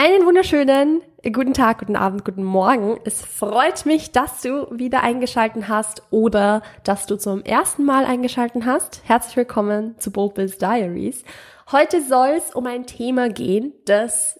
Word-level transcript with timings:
Einen 0.00 0.24
wunderschönen 0.26 1.02
guten 1.24 1.54
Tag, 1.54 1.80
guten 1.80 1.96
Abend, 1.96 2.24
guten 2.24 2.44
Morgen. 2.44 3.00
Es 3.04 3.20
freut 3.20 3.84
mich, 3.84 4.12
dass 4.12 4.42
du 4.42 4.68
wieder 4.70 5.02
eingeschalten 5.02 5.66
hast 5.66 6.04
oder 6.10 6.62
dass 6.84 7.06
du 7.06 7.16
zum 7.16 7.42
ersten 7.42 7.84
Mal 7.84 8.04
eingeschalten 8.04 8.64
hast. 8.64 9.02
Herzlich 9.06 9.36
willkommen 9.36 9.98
zu 9.98 10.12
Biz 10.12 10.58
Diaries. 10.58 11.24
Heute 11.72 12.00
soll 12.00 12.28
es 12.36 12.54
um 12.54 12.68
ein 12.68 12.86
Thema 12.86 13.28
gehen, 13.28 13.72
das 13.86 14.38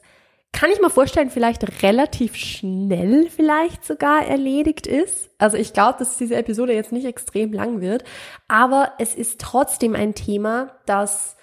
kann 0.52 0.70
ich 0.70 0.80
mir 0.80 0.90
vorstellen, 0.90 1.28
vielleicht 1.28 1.82
relativ 1.82 2.36
schnell 2.36 3.28
vielleicht 3.28 3.84
sogar 3.84 4.24
erledigt 4.24 4.86
ist. 4.86 5.28
Also 5.38 5.56
ich 5.56 5.72
glaube, 5.72 5.98
dass 5.98 6.16
diese 6.16 6.36
Episode 6.36 6.72
jetzt 6.72 6.92
nicht 6.92 7.04
extrem 7.04 7.52
lang 7.52 7.80
wird, 7.80 8.04
aber 8.46 8.92
es 9.00 9.12
ist 9.12 9.40
trotzdem 9.40 9.96
ein 9.96 10.14
Thema, 10.14 10.70
das 10.86 11.36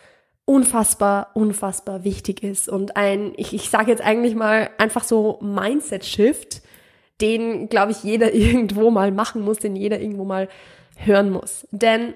unfassbar, 0.45 1.31
unfassbar 1.33 2.03
wichtig 2.03 2.43
ist 2.43 2.69
und 2.69 2.95
ein, 2.95 3.33
ich, 3.35 3.53
ich 3.53 3.69
sage 3.69 3.89
jetzt 3.91 4.03
eigentlich 4.03 4.35
mal 4.35 4.69
einfach 4.77 5.03
so 5.03 5.39
Mindset-Shift, 5.41 6.61
den, 7.21 7.67
glaube 7.69 7.91
ich, 7.91 8.03
jeder 8.03 8.33
irgendwo 8.33 8.91
mal 8.91 9.11
machen 9.11 9.41
muss, 9.41 9.57
den 9.57 9.75
jeder 9.75 9.99
irgendwo 9.99 10.23
mal 10.23 10.47
hören 10.97 11.31
muss. 11.31 11.67
Denn 11.71 12.13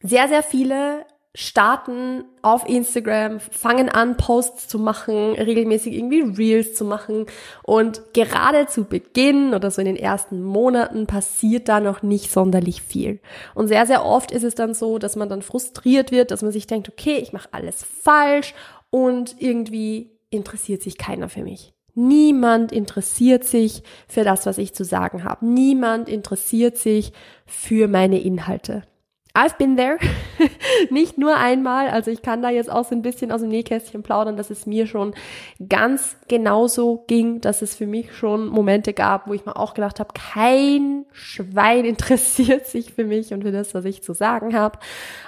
sehr, 0.00 0.28
sehr 0.28 0.42
viele 0.42 1.06
starten 1.34 2.24
auf 2.42 2.68
Instagram, 2.68 3.40
fangen 3.40 3.88
an, 3.88 4.16
Posts 4.16 4.68
zu 4.68 4.78
machen, 4.78 5.32
regelmäßig 5.34 5.94
irgendwie 5.94 6.20
Reels 6.20 6.74
zu 6.74 6.84
machen. 6.84 7.26
Und 7.64 8.02
gerade 8.14 8.66
zu 8.66 8.84
Beginn 8.84 9.52
oder 9.52 9.70
so 9.72 9.80
in 9.80 9.86
den 9.86 9.96
ersten 9.96 10.42
Monaten 10.42 11.06
passiert 11.06 11.68
da 11.68 11.80
noch 11.80 12.02
nicht 12.02 12.30
sonderlich 12.30 12.82
viel. 12.82 13.20
Und 13.54 13.66
sehr, 13.66 13.84
sehr 13.86 14.04
oft 14.04 14.30
ist 14.30 14.44
es 14.44 14.54
dann 14.54 14.74
so, 14.74 14.98
dass 14.98 15.16
man 15.16 15.28
dann 15.28 15.42
frustriert 15.42 16.12
wird, 16.12 16.30
dass 16.30 16.42
man 16.42 16.52
sich 16.52 16.68
denkt, 16.68 16.88
okay, 16.88 17.16
ich 17.16 17.32
mache 17.32 17.48
alles 17.50 17.82
falsch 17.82 18.54
und 18.90 19.34
irgendwie 19.40 20.12
interessiert 20.30 20.82
sich 20.82 20.98
keiner 20.98 21.28
für 21.28 21.42
mich. 21.42 21.72
Niemand 21.96 22.70
interessiert 22.70 23.44
sich 23.44 23.82
für 24.08 24.24
das, 24.24 24.46
was 24.46 24.58
ich 24.58 24.72
zu 24.74 24.84
sagen 24.84 25.24
habe. 25.24 25.46
Niemand 25.46 26.08
interessiert 26.08 26.76
sich 26.76 27.12
für 27.46 27.88
meine 27.88 28.20
Inhalte. 28.20 28.82
I've 29.36 29.58
been 29.58 29.76
there. 29.76 29.98
Nicht 30.90 31.18
nur 31.18 31.36
einmal. 31.36 31.88
Also 31.88 32.12
ich 32.12 32.22
kann 32.22 32.40
da 32.40 32.50
jetzt 32.50 32.70
auch 32.70 32.84
so 32.84 32.94
ein 32.94 33.02
bisschen 33.02 33.32
aus 33.32 33.40
dem 33.40 33.50
Nähkästchen 33.50 34.04
plaudern, 34.04 34.36
dass 34.36 34.48
es 34.48 34.64
mir 34.64 34.86
schon 34.86 35.12
ganz 35.68 36.16
genauso 36.28 37.04
ging, 37.08 37.40
dass 37.40 37.60
es 37.60 37.74
für 37.74 37.86
mich 37.86 38.16
schon 38.16 38.46
Momente 38.46 38.92
gab, 38.92 39.26
wo 39.26 39.34
ich 39.34 39.44
mir 39.44 39.56
auch 39.56 39.74
gedacht 39.74 39.98
habe, 39.98 40.14
kein 40.14 41.04
Schwein 41.10 41.84
interessiert 41.84 42.66
sich 42.68 42.94
für 42.94 43.04
mich 43.04 43.34
und 43.34 43.42
für 43.42 43.52
das, 43.52 43.74
was 43.74 43.84
ich 43.84 44.04
zu 44.04 44.14
sagen 44.14 44.54
habe. 44.54 44.78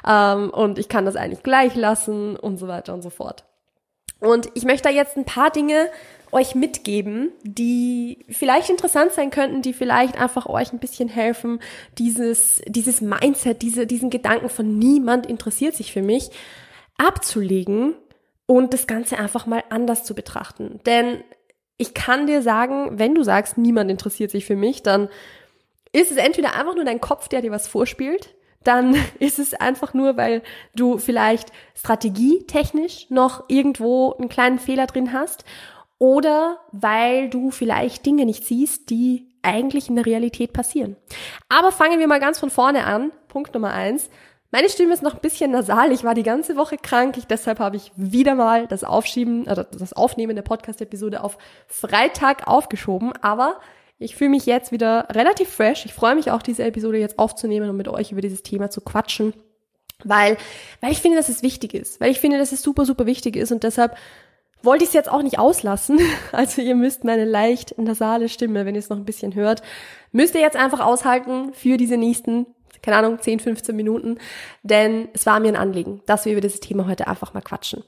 Ähm, 0.07 0.51
und 0.51 0.79
ich 0.79 0.89
kann 0.89 1.05
das 1.05 1.17
eigentlich 1.17 1.43
gleich 1.43 1.75
lassen 1.75 2.37
und 2.37 2.59
so 2.59 2.69
weiter 2.69 2.95
und 2.95 3.03
so 3.03 3.11
fort. 3.11 3.45
Und 4.21 4.49
ich 4.55 4.65
möchte 4.65 4.89
da 4.89 4.95
jetzt 4.95 5.17
ein 5.17 5.25
paar 5.25 5.51
Dinge 5.51 5.91
euch 6.33 6.55
mitgeben, 6.55 7.33
die 7.43 8.25
vielleicht 8.29 8.71
interessant 8.71 9.13
sein 9.13 9.31
könnten, 9.31 9.63
die 9.63 9.73
vielleicht 9.73 10.19
einfach 10.21 10.47
euch 10.47 10.73
ein 10.73 10.79
bisschen 10.79 11.09
helfen, 11.09 11.61
dieses, 11.99 12.63
dieses 12.67 13.01
Mindset, 13.01 13.63
diese, 13.63 13.87
diesen 13.87 14.11
Gedanken 14.11 14.49
von 14.49 14.79
niemand 14.79 15.27
interessiert 15.27 15.75
sich 15.75 15.93
für 15.93 16.03
mich 16.03 16.31
abzulegen 16.99 17.95
und 18.47 18.73
das 18.73 18.87
Ganze 18.87 19.19
einfach 19.19 19.47
mal 19.47 19.63
anders 19.71 20.05
zu 20.05 20.15
betrachten. 20.15 20.81
Denn 20.87 21.23
ich 21.79 21.95
kann 21.95 22.27
dir 22.27 22.43
sagen, 22.43 22.99
wenn 22.99 23.15
du 23.15 23.23
sagst, 23.23 23.59
niemand 23.59 23.91
interessiert 23.91 24.31
sich 24.31 24.47
für 24.47 24.57
mich, 24.57 24.83
dann 24.83 25.09
ist 25.93 26.11
es 26.11 26.17
entweder 26.17 26.55
einfach 26.55 26.75
nur 26.75 26.85
dein 26.85 27.01
Kopf, 27.01 27.29
der 27.29 27.43
dir 27.43 27.51
was 27.51 27.69
vorspielt, 27.69 28.35
dann 28.65 28.97
ist 29.19 29.39
es 29.39 29.55
einfach 29.55 29.95
nur, 29.95 30.17
weil 30.17 30.43
du 30.75 30.99
vielleicht 30.99 31.53
strategietechnisch 31.75 33.11
noch 33.11 33.45
irgendwo 33.49 34.13
einen 34.13 34.29
kleinen 34.29 34.59
Fehler 34.59 34.87
drin 34.87 35.13
hast 35.13 35.45
oder 35.99 36.61
weil 36.73 37.31
du 37.31 37.51
vielleicht 37.51 38.05
Dinge 38.07 38.27
nicht 38.27 38.45
siehst, 38.45 38.91
die 38.91 39.29
eigentlich 39.43 39.89
in 39.89 39.97
der 39.97 40.07
Realität 40.07 40.53
passieren. 40.53 40.97
Aber 41.49 41.73
fangen 41.73 42.01
wir 42.01 42.09
mal 42.09 42.21
ganz 42.21 42.39
von 42.39 42.51
vorne 42.51 42.85
an. 42.85 43.13
Punkt 43.29 43.55
Nummer 43.55 43.73
eins. 43.73 44.11
Meine 44.51 44.69
Stimme 44.69 44.95
ist 44.95 45.03
noch 45.03 45.15
ein 45.15 45.21
bisschen 45.21 45.51
nasal. 45.51 45.93
Ich 45.93 46.05
war 46.05 46.15
die 46.15 46.23
ganze 46.23 46.57
Woche 46.57 46.77
krank. 46.77 47.17
Ich, 47.17 47.27
deshalb 47.27 47.59
habe 47.59 47.77
ich 47.77 47.93
wieder 47.97 48.35
mal 48.35 48.67
das 48.67 48.85
Aufschieben, 48.85 49.49
also 49.49 49.63
das 49.63 49.93
Aufnehmen 49.93 50.37
der 50.37 50.43
Podcast-Episode 50.43 51.23
auf 51.23 51.37
Freitag 51.67 52.47
aufgeschoben. 52.47 53.13
Aber 53.23 53.61
ich 53.99 54.15
fühle 54.17 54.31
mich 54.31 54.47
jetzt 54.47 54.73
wieder 54.73 55.09
relativ 55.11 55.49
fresh. 55.49 55.85
Ich 55.85 55.95
freue 55.95 56.15
mich 56.15 56.31
auch, 56.31 56.43
diese 56.43 56.65
Episode 56.65 56.99
jetzt 56.99 57.19
aufzunehmen 57.19 57.71
und 57.71 57.77
mit 57.77 57.89
euch 57.89 58.13
über 58.13 58.21
dieses 58.21 58.43
Thema 58.43 58.71
zu 58.71 58.81
quatschen. 58.81 59.35
Weil, 60.05 60.37
weil 60.81 60.93
ich 60.93 61.01
finde, 61.01 61.17
dass 61.17 61.29
es 61.29 61.43
wichtig 61.43 61.75
ist. 61.75 62.01
Weil 62.01 62.11
ich 62.11 62.21
finde, 62.21 62.39
dass 62.39 62.53
es 62.53 62.63
super, 62.63 62.85
super 62.85 63.07
wichtig 63.07 63.37
ist. 63.37 63.53
Und 63.53 63.63
deshalb 63.63 63.97
wollte 64.63 64.85
ich 64.85 64.91
es 64.91 64.95
jetzt 64.95 65.11
auch 65.11 65.23
nicht 65.23 65.39
auslassen. 65.39 66.01
Also 66.33 66.61
ihr 66.61 66.75
müsst 66.75 67.05
meine 67.05 67.25
leicht 67.25 67.79
nasale 67.79 68.29
Stimme, 68.29 68.67
wenn 68.67 68.75
ihr 68.75 68.81
es 68.81 68.89
noch 68.89 68.97
ein 68.97 69.05
bisschen 69.05 69.35
hört, 69.35 69.63
müsst 70.13 70.35
ihr 70.35 70.41
jetzt 70.41 70.57
einfach 70.57 70.81
aushalten 70.81 71.53
für 71.55 71.77
diese 71.77 71.97
nächsten, 71.97 72.47
keine 72.83 72.99
Ahnung, 72.99 73.21
10, 73.21 73.41
15 73.41 73.75
Minuten. 73.75 74.19
Denn 74.63 75.09
es 75.15 75.25
war 75.27 75.41
mir 75.41 75.49
ein 75.49 75.57
Anliegen, 75.57 76.03
dass 76.07 76.25
wir 76.25 76.33
über 76.33 76.41
dieses 76.41 76.61
Thema 76.61 76.87
heute 76.87 77.07
einfach 77.07 77.33
mal 77.33 77.41
quatschen. 77.41 77.85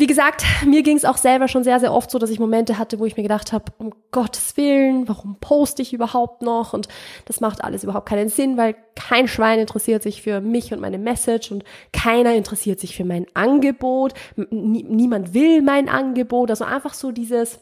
Wie 0.00 0.06
gesagt, 0.06 0.46
mir 0.66 0.82
ging 0.82 0.96
es 0.96 1.04
auch 1.04 1.18
selber 1.18 1.46
schon 1.46 1.62
sehr, 1.62 1.78
sehr 1.78 1.92
oft 1.92 2.10
so, 2.10 2.18
dass 2.18 2.30
ich 2.30 2.40
Momente 2.40 2.78
hatte, 2.78 2.98
wo 2.98 3.04
ich 3.04 3.18
mir 3.18 3.22
gedacht 3.22 3.52
habe, 3.52 3.70
um 3.76 3.92
Gottes 4.12 4.56
Willen, 4.56 5.06
warum 5.06 5.36
poste 5.40 5.82
ich 5.82 5.92
überhaupt 5.92 6.40
noch? 6.40 6.72
Und 6.72 6.88
das 7.26 7.40
macht 7.40 7.62
alles 7.62 7.84
überhaupt 7.84 8.08
keinen 8.08 8.30
Sinn, 8.30 8.56
weil 8.56 8.76
kein 8.94 9.28
Schwein 9.28 9.58
interessiert 9.58 10.02
sich 10.02 10.22
für 10.22 10.40
mich 10.40 10.72
und 10.72 10.80
meine 10.80 10.96
Message 10.96 11.52
und 11.52 11.64
keiner 11.92 12.34
interessiert 12.34 12.80
sich 12.80 12.96
für 12.96 13.04
mein 13.04 13.26
Angebot. 13.34 14.14
niemand 14.50 15.34
will 15.34 15.60
mein 15.60 15.90
Angebot. 15.90 16.48
Also 16.48 16.64
einfach 16.64 16.94
so 16.94 17.12
dieses, 17.12 17.60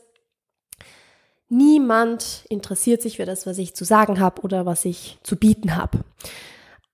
niemand 1.48 2.44
interessiert 2.48 3.02
sich 3.02 3.16
für 3.16 3.26
das, 3.26 3.48
was 3.48 3.58
ich 3.58 3.74
zu 3.74 3.84
sagen 3.84 4.20
habe 4.20 4.42
oder 4.42 4.64
was 4.64 4.84
ich 4.84 5.18
zu 5.24 5.34
bieten 5.34 5.74
habe. 5.74 6.04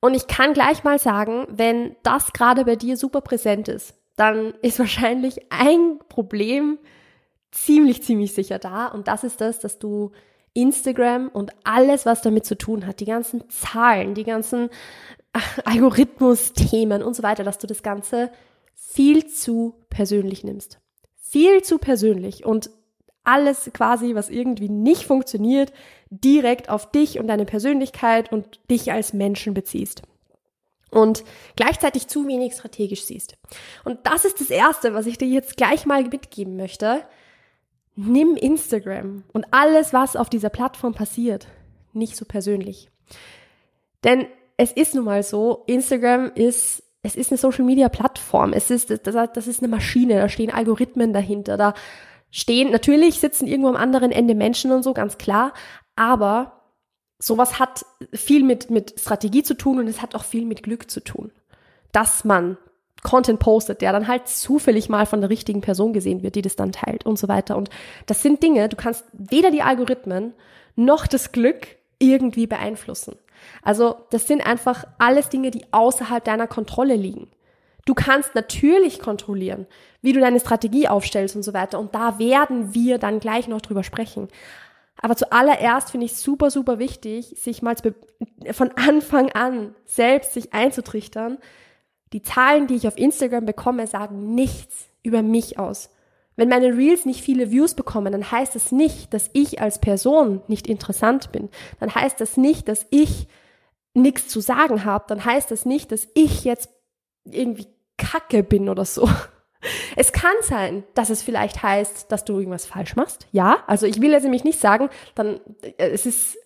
Und 0.01 0.15
ich 0.15 0.27
kann 0.27 0.55
gleich 0.55 0.85
mal 0.85 0.99
sagen, 0.99 1.47
wenn 1.51 1.97
das 2.03 2.33
gerade 2.33 2.65
bei 2.65 2.77
dir 2.77 2.97
super 2.97 3.21
präsent 3.21 3.69
ist, 3.69 3.93
dann 4.17 4.55
ist 4.63 4.79
wahrscheinlich 4.79 5.41
ein 5.51 5.99
Problem 6.09 6.79
ziemlich, 7.51 8.03
ziemlich 8.03 8.35
sicher 8.35 8.59
da. 8.59 8.89
Und 8.89 9.09
das 9.09 9.25
ist 9.25 9.41
das, 9.41 9.61
dass 9.61 9.79
du 9.79 10.13
Instagram 10.53 11.29
und 11.29 11.53
alles, 11.65 12.07
was 12.07 12.23
damit 12.23 12.45
zu 12.45 12.57
tun 12.57 12.87
hat, 12.87 13.01
die 13.01 13.07
ganzen 13.07 13.49
Zahlen, 13.49 14.15
die 14.15 14.25
ganzen 14.25 14.71
Algorithmus-Themen 15.65 17.03
und 17.03 17.15
so 17.15 17.23
weiter, 17.23 17.43
dass 17.43 17.59
du 17.59 17.67
das 17.67 17.83
Ganze 17.83 18.31
viel 18.75 19.27
zu 19.27 19.75
persönlich 19.91 20.45
nimmst. 20.45 20.79
Viel 21.17 21.63
zu 21.63 21.79
persönlich 21.79 22.45
und 22.45 22.71
alles 23.25 23.71
quasi, 23.73 24.15
was 24.15 24.31
irgendwie 24.31 24.69
nicht 24.69 25.05
funktioniert, 25.05 25.73
direkt 26.11 26.69
auf 26.69 26.91
dich 26.91 27.19
und 27.19 27.27
deine 27.27 27.47
Persönlichkeit 27.47 28.31
und 28.31 28.61
dich 28.71 28.93
als 28.93 29.13
Menschen 29.13 29.55
beziehst 29.55 30.03
und 30.95 31.25
gleichzeitig 31.57 32.09
zu 32.09 32.27
wenig 32.27 32.55
strategisch 32.55 33.05
siehst. 33.05 33.37
Und 33.85 33.99
das 34.05 34.25
ist 34.25 34.41
das 34.41 34.51
Erste, 34.51 34.95
was 34.95 35.07
ich 35.07 35.19
dir 35.19 35.29
jetzt 35.29 35.57
gleich 35.57 35.87
mal 35.87 36.05
mitgeben 36.05 36.57
möchte. 36.57 37.03
Nimm 37.97 38.37
Instagram 38.37 39.25
und 39.33 39.47
alles, 39.51 39.93
was 39.93 40.17
auf 40.17 40.31
dieser 40.31 40.51
Plattform 40.51 40.95
passiert, 40.95 41.47
nicht 41.93 42.17
so 42.17 42.25
persönlich. 42.25 42.91
Denn 44.03 44.27
es 44.57 44.73
ist 44.73 44.95
nun 44.95 45.05
mal 45.05 45.23
so, 45.23 45.65
Instagram 45.67 46.33
ist, 46.35 46.83
es 47.03 47.17
ist 47.17 47.31
eine 47.31 47.39
Social 47.39 47.65
Media 47.65 47.89
Plattform. 47.89 48.53
Es 48.53 48.71
ist, 48.71 48.91
das 48.91 49.47
ist 49.47 49.61
eine 49.61 49.69
Maschine, 49.69 50.15
da 50.15 50.29
stehen 50.29 50.51
Algorithmen 50.51 51.13
dahinter, 51.13 51.57
da 51.57 51.75
stehen. 52.31 52.71
Natürlich 52.71 53.21
sitzen 53.21 53.47
irgendwo 53.47 53.69
am 53.69 53.77
anderen 53.77 54.11
Ende 54.11 54.35
Menschen 54.35 54.73
und 54.73 54.83
so, 54.83 54.93
ganz 54.93 55.19
klar. 55.19 55.53
Aber 55.97 56.64
sowas 57.25 57.59
hat 57.59 57.87
viel 58.13 58.45
mit, 58.45 58.71
mit 58.71 59.01
Strategie 59.01 59.43
zu 59.43 59.55
tun 59.55 59.79
und 59.79 59.89
es 59.89 60.03
hat 60.03 60.15
auch 60.15 60.25
viel 60.25 60.45
mit 60.45 60.63
Glück 60.63 60.91
zu 60.91 61.01
tun. 61.01 61.33
Dass 61.93 62.25
man 62.25 62.59
Content 63.03 63.39
postet, 63.39 63.81
der 63.81 63.93
dann 63.93 64.09
halt 64.09 64.29
zufällig 64.29 64.89
mal 64.89 65.07
von 65.07 65.21
der 65.21 65.31
richtigen 65.31 65.61
Person 65.61 65.93
gesehen 65.93 66.23
wird, 66.23 66.35
die 66.35 66.43
das 66.43 66.57
dann 66.57 66.73
teilt 66.73 67.07
und 67.07 67.19
so 67.19 67.29
weiter. 67.29 67.57
Und 67.57 67.71
das 68.07 68.23
sind 68.23 68.43
Dinge, 68.43 68.69
du 68.69 68.77
kannst 68.77 69.05
weder 69.13 69.51
die 69.51 69.63
Algorithmen 69.63 70.35
noch 70.77 71.07
das 71.07 71.33
Glück 71.33 71.67
irgendwie 71.99 72.47
beeinflussen. 72.47 73.17
Also 73.63 73.97
das 74.11 74.27
sind 74.27 74.47
einfach 74.47 74.85
alles 74.99 75.29
Dinge, 75.29 75.51
die 75.51 75.65
außerhalb 75.71 76.25
deiner 76.25 76.47
Kontrolle 76.47 76.97
liegen. 76.97 77.29
Du 77.87 77.93
kannst 77.93 78.35
natürlich 78.35 78.99
kontrollieren, 78.99 79.67
wie 80.01 80.15
du 80.15 80.21
deine 80.21 80.41
Strategie 80.41 80.89
aufstellst 80.89 81.37
und 81.37 81.43
so 81.43 81.53
weiter. 81.53 81.79
Und 81.79 81.95
da 81.95 82.19
werden 82.19 82.75
wir 82.75 82.99
dann 82.99 83.21
gleich 83.21 83.49
noch 83.49 83.61
drüber 83.61 83.85
sprechen. 83.85 84.29
Aber 85.01 85.17
zuallererst 85.17 85.91
finde 85.91 86.07
ich 86.07 86.17
super, 86.17 86.51
super 86.51 86.79
wichtig, 86.79 87.35
sich 87.37 87.63
mal 87.63 87.75
von 88.53 88.71
Anfang 88.77 89.31
an 89.33 89.75
selbst 89.85 90.33
sich 90.35 90.53
einzutrichtern, 90.53 91.39
die 92.13 92.23
Zahlen, 92.23 92.69
die 92.69 92.77
ich 92.77 92.87
auf 92.87 92.97
Instagram 92.97 93.45
bekomme, 93.45 93.87
sagen 93.87 94.35
nichts 94.35 94.89
über 95.03 95.23
mich 95.23 95.59
aus. 95.59 95.91
Wenn 96.37 96.49
meine 96.49 96.77
Reels 96.77 97.05
nicht 97.07 97.23
viele 97.23 97.51
Views 97.51 97.75
bekommen, 97.75 98.13
dann 98.13 98.31
heißt 98.31 98.55
das 98.55 98.73
nicht, 98.73 99.15
dass 99.15 99.31
ich 99.33 99.61
als 99.61 99.81
Person 99.81 100.43
nicht 100.49 100.67
interessant 100.67 101.33
bin. 101.33 101.49
Dann 101.81 101.95
heißt 101.95 102.21
das 102.21 102.37
nicht, 102.37 102.69
dass 102.69 102.87
ich 102.91 103.29
nichts 103.95 104.29
zu 104.29 104.41
sagen 104.41 104.85
habe. 104.85 105.05
Dann 105.09 105.25
heißt 105.25 105.51
das 105.51 105.65
nicht, 105.65 105.93
dass 105.93 106.09
ich 106.15 106.45
jetzt 106.45 106.71
irgendwie 107.25 107.67
kacke 107.97 108.43
bin 108.43 108.69
oder 108.69 108.85
so. 108.85 109.09
Es 109.97 110.13
kann 110.13 110.35
sein, 110.43 110.85
dass 110.95 111.11
es 111.11 111.23
vielleicht 111.23 111.63
heißt, 111.63 112.11
dass 112.11 112.25
du 112.25 112.39
irgendwas 112.39 112.67
falsch 112.67 112.97
machst. 112.97 113.27
Ja, 113.33 113.59
also 113.67 113.87
ich 113.87 114.01
will 114.01 114.13
jetzt 114.13 114.25
nämlich 114.25 114.45
nicht 114.45 114.61
sagen, 114.61 114.91
dann 115.15 115.41
äh, 115.63 115.73
es 115.91 116.07
ist 116.07 116.37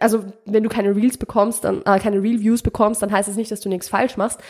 also 0.00 0.24
wenn 0.46 0.62
du 0.62 0.68
keine 0.68 0.96
Reels 0.96 1.18
bekommst, 1.18 1.64
dann 1.64 1.82
äh, 1.84 1.98
keine 1.98 2.22
Real 2.22 2.40
Views 2.40 2.62
bekommst, 2.62 3.02
dann 3.02 3.12
heißt 3.12 3.28
es 3.28 3.36
nicht, 3.36 3.50
dass 3.50 3.60
du 3.60 3.68
nichts 3.68 3.88
falsch 3.88 4.16
machst. 4.16 4.40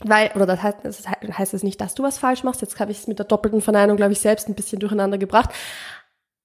Weil, 0.00 0.30
oder 0.36 0.46
das 0.46 0.62
heißt, 0.62 0.76
das 0.84 1.08
heißt 1.08 1.54
es 1.54 1.64
nicht, 1.64 1.80
dass 1.80 1.94
du 1.94 2.04
was 2.04 2.18
falsch 2.18 2.44
machst. 2.44 2.60
Jetzt 2.60 2.78
habe 2.78 2.92
ich 2.92 2.98
es 2.98 3.06
mit 3.08 3.18
der 3.18 3.26
doppelten 3.26 3.60
Verneinung, 3.60 3.96
glaube 3.96 4.12
ich, 4.12 4.20
selbst 4.20 4.48
ein 4.48 4.54
bisschen 4.54 4.78
durcheinander 4.78 5.18
gebracht. 5.18 5.50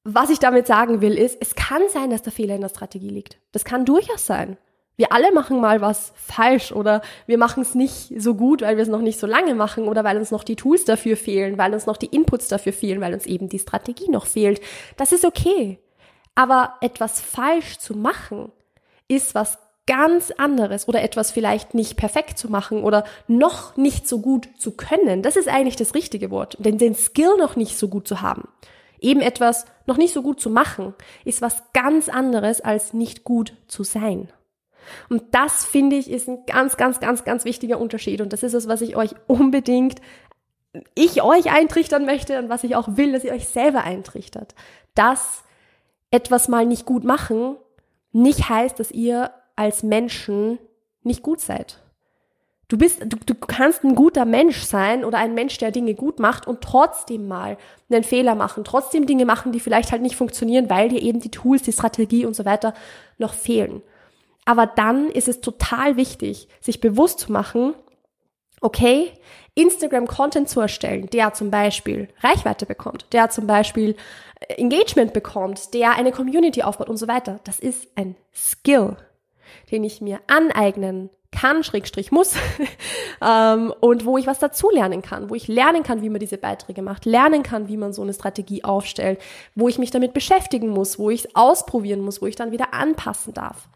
Was 0.04 0.32
ich 0.32 0.40
damit 0.40 0.66
sagen 0.66 1.02
will, 1.02 1.18
ist, 1.18 1.38
es 1.40 1.56
kann 1.56 1.84
sein, 1.90 2.10
dass 2.10 2.24
der 2.24 2.34
Fehler 2.34 2.56
in 2.56 2.62
der 2.62 2.70
Strategie 2.70 3.10
liegt. 3.10 3.38
Das 3.52 3.64
kann 3.64 3.86
durchaus 3.86 4.26
sein. 4.26 4.58
Wir 4.96 5.12
alle 5.12 5.32
machen 5.32 5.60
mal 5.60 5.82
was 5.82 6.14
falsch 6.16 6.72
oder 6.72 7.02
wir 7.26 7.38
machen 7.40 7.64
es 7.64 7.74
nicht 7.74 8.14
so 8.22 8.36
gut, 8.36 8.62
weil 8.62 8.76
wir 8.78 8.84
es 8.84 8.90
noch 8.90 9.02
nicht 9.02 9.20
so 9.20 9.26
lange 9.26 9.56
machen 9.56 9.88
oder 9.88 10.04
weil 10.04 10.18
uns 10.18 10.30
noch 10.30 10.44
die 10.44 10.56
Tools 10.56 10.86
dafür 10.86 11.18
fehlen, 11.18 11.58
weil 11.58 11.74
uns 11.74 11.88
noch 11.88 11.98
die 11.98 12.08
Inputs 12.08 12.48
dafür 12.48 12.74
fehlen, 12.74 13.02
weil 13.02 13.14
uns 13.14 13.26
eben 13.26 13.50
die 13.50 13.60
Strategie 13.60 14.10
noch 14.10 14.28
fehlt. 14.28 14.62
Das 14.98 15.12
ist 15.12 15.26
okay. 15.26 15.80
Aber 16.36 16.76
etwas 16.82 17.22
falsch 17.22 17.80
zu 17.80 17.96
machen, 17.96 18.52
ist 19.08 19.34
was 19.34 19.58
ganz 19.86 20.32
anderes 20.32 20.88
oder 20.88 21.02
etwas 21.02 21.32
vielleicht 21.32 21.74
nicht 21.74 21.98
perfekt 21.98 22.38
zu 22.38 22.50
machen 22.50 22.84
oder 22.84 23.04
noch 23.28 23.76
nicht 23.76 24.08
so 24.08 24.22
gut 24.22 24.48
zu 24.58 24.72
können. 24.72 25.22
Das 25.22 25.36
ist 25.36 25.50
eigentlich 25.50 25.76
das 25.76 25.94
richtige 25.94 26.32
Wort. 26.32 26.56
Denn 26.60 26.78
den 26.78 26.96
Skill 26.96 27.36
noch 27.38 27.56
nicht 27.56 27.78
so 27.78 27.90
gut 27.90 28.08
zu 28.08 28.22
haben, 28.22 28.48
eben 29.00 29.22
etwas 29.22 29.66
noch 29.86 29.98
nicht 29.98 30.14
so 30.14 30.22
gut 30.22 30.40
zu 30.40 30.50
machen, 30.50 30.94
ist 31.26 31.42
was 31.42 31.64
ganz 31.74 32.10
anderes 32.10 32.62
als 32.62 32.94
nicht 32.94 33.24
gut 33.24 33.54
zu 33.68 33.84
sein. 33.84 34.30
Und 35.10 35.24
das 35.32 35.66
finde 35.66 35.96
ich 35.96 36.10
ist 36.10 36.28
ein 36.28 36.46
ganz, 36.46 36.78
ganz, 36.78 37.00
ganz, 37.00 37.24
ganz 37.24 37.46
wichtiger 37.46 37.80
Unterschied. 37.80 38.22
Und 38.22 38.34
das 38.34 38.44
ist 38.44 38.54
es, 38.54 38.68
was 38.68 38.82
ich 38.82 38.96
euch 38.96 39.16
unbedingt, 39.28 40.02
ich 40.96 41.22
euch 41.22 41.52
eintrichtern 41.52 42.06
möchte 42.06 42.40
und 42.40 42.50
was 42.50 42.64
ich 42.64 42.76
auch 42.76 42.98
will, 42.98 43.12
dass 43.12 43.24
ihr 43.24 43.34
euch 43.34 43.48
selber 43.48 43.84
eintrichtert. 43.84 44.56
Dass 44.96 45.44
etwas 46.12 46.48
mal 46.48 46.66
nicht 46.66 46.86
gut 46.86 47.04
machen 47.04 47.58
nicht 48.14 48.48
heißt, 48.48 48.80
dass 48.80 48.92
ihr 48.92 49.32
als 49.56 49.84
Menschen 49.84 50.60
nicht 51.02 51.24
gut 51.24 51.42
seid. 51.42 51.80
Du 52.70 52.78
bist, 52.78 53.02
du, 53.02 53.18
du 53.26 53.36
kannst 53.36 53.84
ein 53.84 53.94
guter 53.94 54.26
Mensch 54.26 54.62
sein 54.64 55.04
oder 55.04 55.18
ein 55.18 55.34
Mensch, 55.34 55.58
der 55.58 55.72
Dinge 55.72 55.96
gut 55.96 56.20
macht 56.20 56.48
und 56.48 56.62
trotzdem 56.62 57.28
mal 57.28 57.58
einen 57.90 58.04
Fehler 58.04 58.36
machen, 58.36 58.64
trotzdem 58.64 59.06
Dinge 59.06 59.26
machen, 59.26 59.52
die 59.52 59.60
vielleicht 59.60 59.92
halt 59.92 60.02
nicht 60.02 60.16
funktionieren, 60.16 60.70
weil 60.70 60.90
dir 60.90 61.02
eben 61.02 61.20
die 61.20 61.30
Tools, 61.30 61.64
die 61.64 61.74
Strategie 61.74 62.26
und 62.26 62.36
so 62.36 62.46
weiter 62.46 62.74
noch 63.18 63.34
fehlen. 63.34 63.82
Aber 64.46 64.66
dann 64.66 65.10
ist 65.10 65.28
es 65.28 65.42
total 65.42 65.98
wichtig, 65.98 66.48
sich 66.60 66.82
bewusst 66.82 67.20
zu 67.22 67.32
machen, 67.32 67.74
okay, 68.62 69.12
Instagram-Content 69.56 70.50
zu 70.50 70.60
erstellen, 70.60 71.08
der 71.12 71.34
zum 71.34 71.52
Beispiel 71.52 72.10
Reichweite 72.22 72.66
bekommt, 72.66 73.06
der 73.14 73.30
zum 73.30 73.46
Beispiel 73.46 73.96
Engagement 74.50 75.14
bekommt, 75.14 75.74
der 75.74 75.96
eine 75.96 76.12
Community 76.12 76.64
aufbaut 76.64 76.90
und 76.90 76.98
so 76.98 77.08
weiter. 77.08 77.40
Das 77.44 77.60
ist 77.60 77.88
ein 77.96 78.16
Skill 78.34 78.98
den 79.72 79.84
ich 79.84 80.02
mir 80.02 80.20
aneignen 80.28 81.10
kann, 81.32 81.64
Schrägstrich 81.64 82.12
muss, 82.12 82.36
ähm, 83.22 83.74
und 83.80 84.06
wo 84.06 84.18
ich 84.20 84.28
was 84.28 84.38
dazulernen 84.38 85.02
kann, 85.02 85.32
wo 85.32 85.36
ich 85.36 85.48
lernen 85.48 85.82
kann, 85.82 86.04
wie 86.04 86.10
man 86.10 86.20
diese 86.20 86.38
Beiträge 86.38 86.84
macht, 86.84 87.06
lernen 87.06 87.42
kann, 87.42 87.68
wie 87.68 87.78
man 87.78 87.92
so 87.92 88.04
eine 88.04 88.14
Strategie 88.14 88.64
aufstellt, 88.64 89.20
wo 89.56 89.68
ich 89.68 89.80
mich 89.80 89.90
damit 89.90 90.14
beschäftigen 90.14 90.70
muss, 90.70 91.00
wo 91.00 91.10
ich 91.10 91.26
es 91.26 91.36
ausprobieren 91.36 92.02
muss, 92.02 92.22
wo 92.22 92.28
ich 92.28 92.36
dann 92.36 92.52
wieder 92.52 92.74
anpassen 92.74 93.34
darf. 93.34 93.68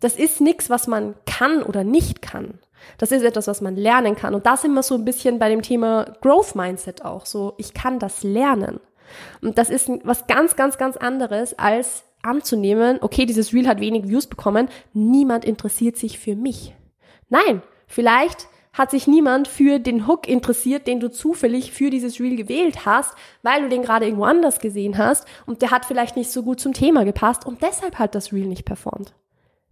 Das 0.00 0.16
ist 0.16 0.40
nichts, 0.40 0.70
was 0.70 0.86
man 0.86 1.14
kann 1.26 1.62
oder 1.62 1.84
nicht 1.84 2.22
kann. 2.22 2.58
Das 2.98 3.12
ist 3.12 3.22
etwas, 3.22 3.46
was 3.46 3.60
man 3.60 3.76
lernen 3.76 4.14
kann. 4.14 4.34
Und 4.34 4.46
da 4.46 4.56
sind 4.56 4.72
wir 4.72 4.82
so 4.82 4.94
ein 4.94 5.04
bisschen 5.04 5.38
bei 5.38 5.48
dem 5.48 5.62
Thema 5.62 6.04
Growth 6.20 6.54
Mindset 6.54 7.04
auch. 7.04 7.26
So, 7.26 7.54
ich 7.58 7.74
kann 7.74 7.98
das 7.98 8.22
lernen. 8.22 8.80
Und 9.40 9.58
das 9.58 9.70
ist 9.70 9.90
was 10.04 10.26
ganz, 10.26 10.56
ganz, 10.56 10.78
ganz 10.78 10.96
anderes 10.96 11.58
als 11.58 12.04
anzunehmen, 12.22 12.98
okay, 13.00 13.26
dieses 13.26 13.52
Reel 13.52 13.68
hat 13.68 13.80
wenig 13.80 14.08
Views 14.08 14.26
bekommen, 14.26 14.68
niemand 14.92 15.44
interessiert 15.44 15.96
sich 15.96 16.18
für 16.18 16.34
mich. 16.34 16.74
Nein, 17.28 17.62
vielleicht 17.86 18.48
hat 18.72 18.90
sich 18.90 19.06
niemand 19.06 19.48
für 19.48 19.78
den 19.78 20.06
Hook 20.06 20.28
interessiert, 20.28 20.86
den 20.86 21.00
du 21.00 21.10
zufällig 21.10 21.72
für 21.72 21.90
dieses 21.90 22.20
Reel 22.20 22.36
gewählt 22.36 22.84
hast, 22.86 23.14
weil 23.42 23.62
du 23.62 23.68
den 23.68 23.82
gerade 23.82 24.04
irgendwo 24.04 24.24
anders 24.24 24.60
gesehen 24.60 24.98
hast 24.98 25.26
und 25.46 25.62
der 25.62 25.70
hat 25.70 25.84
vielleicht 25.84 26.16
nicht 26.16 26.30
so 26.30 26.42
gut 26.42 26.60
zum 26.60 26.72
Thema 26.72 27.04
gepasst 27.04 27.46
und 27.46 27.62
deshalb 27.62 27.98
hat 27.98 28.14
das 28.14 28.32
Reel 28.32 28.46
nicht 28.46 28.64
performt. 28.64 29.14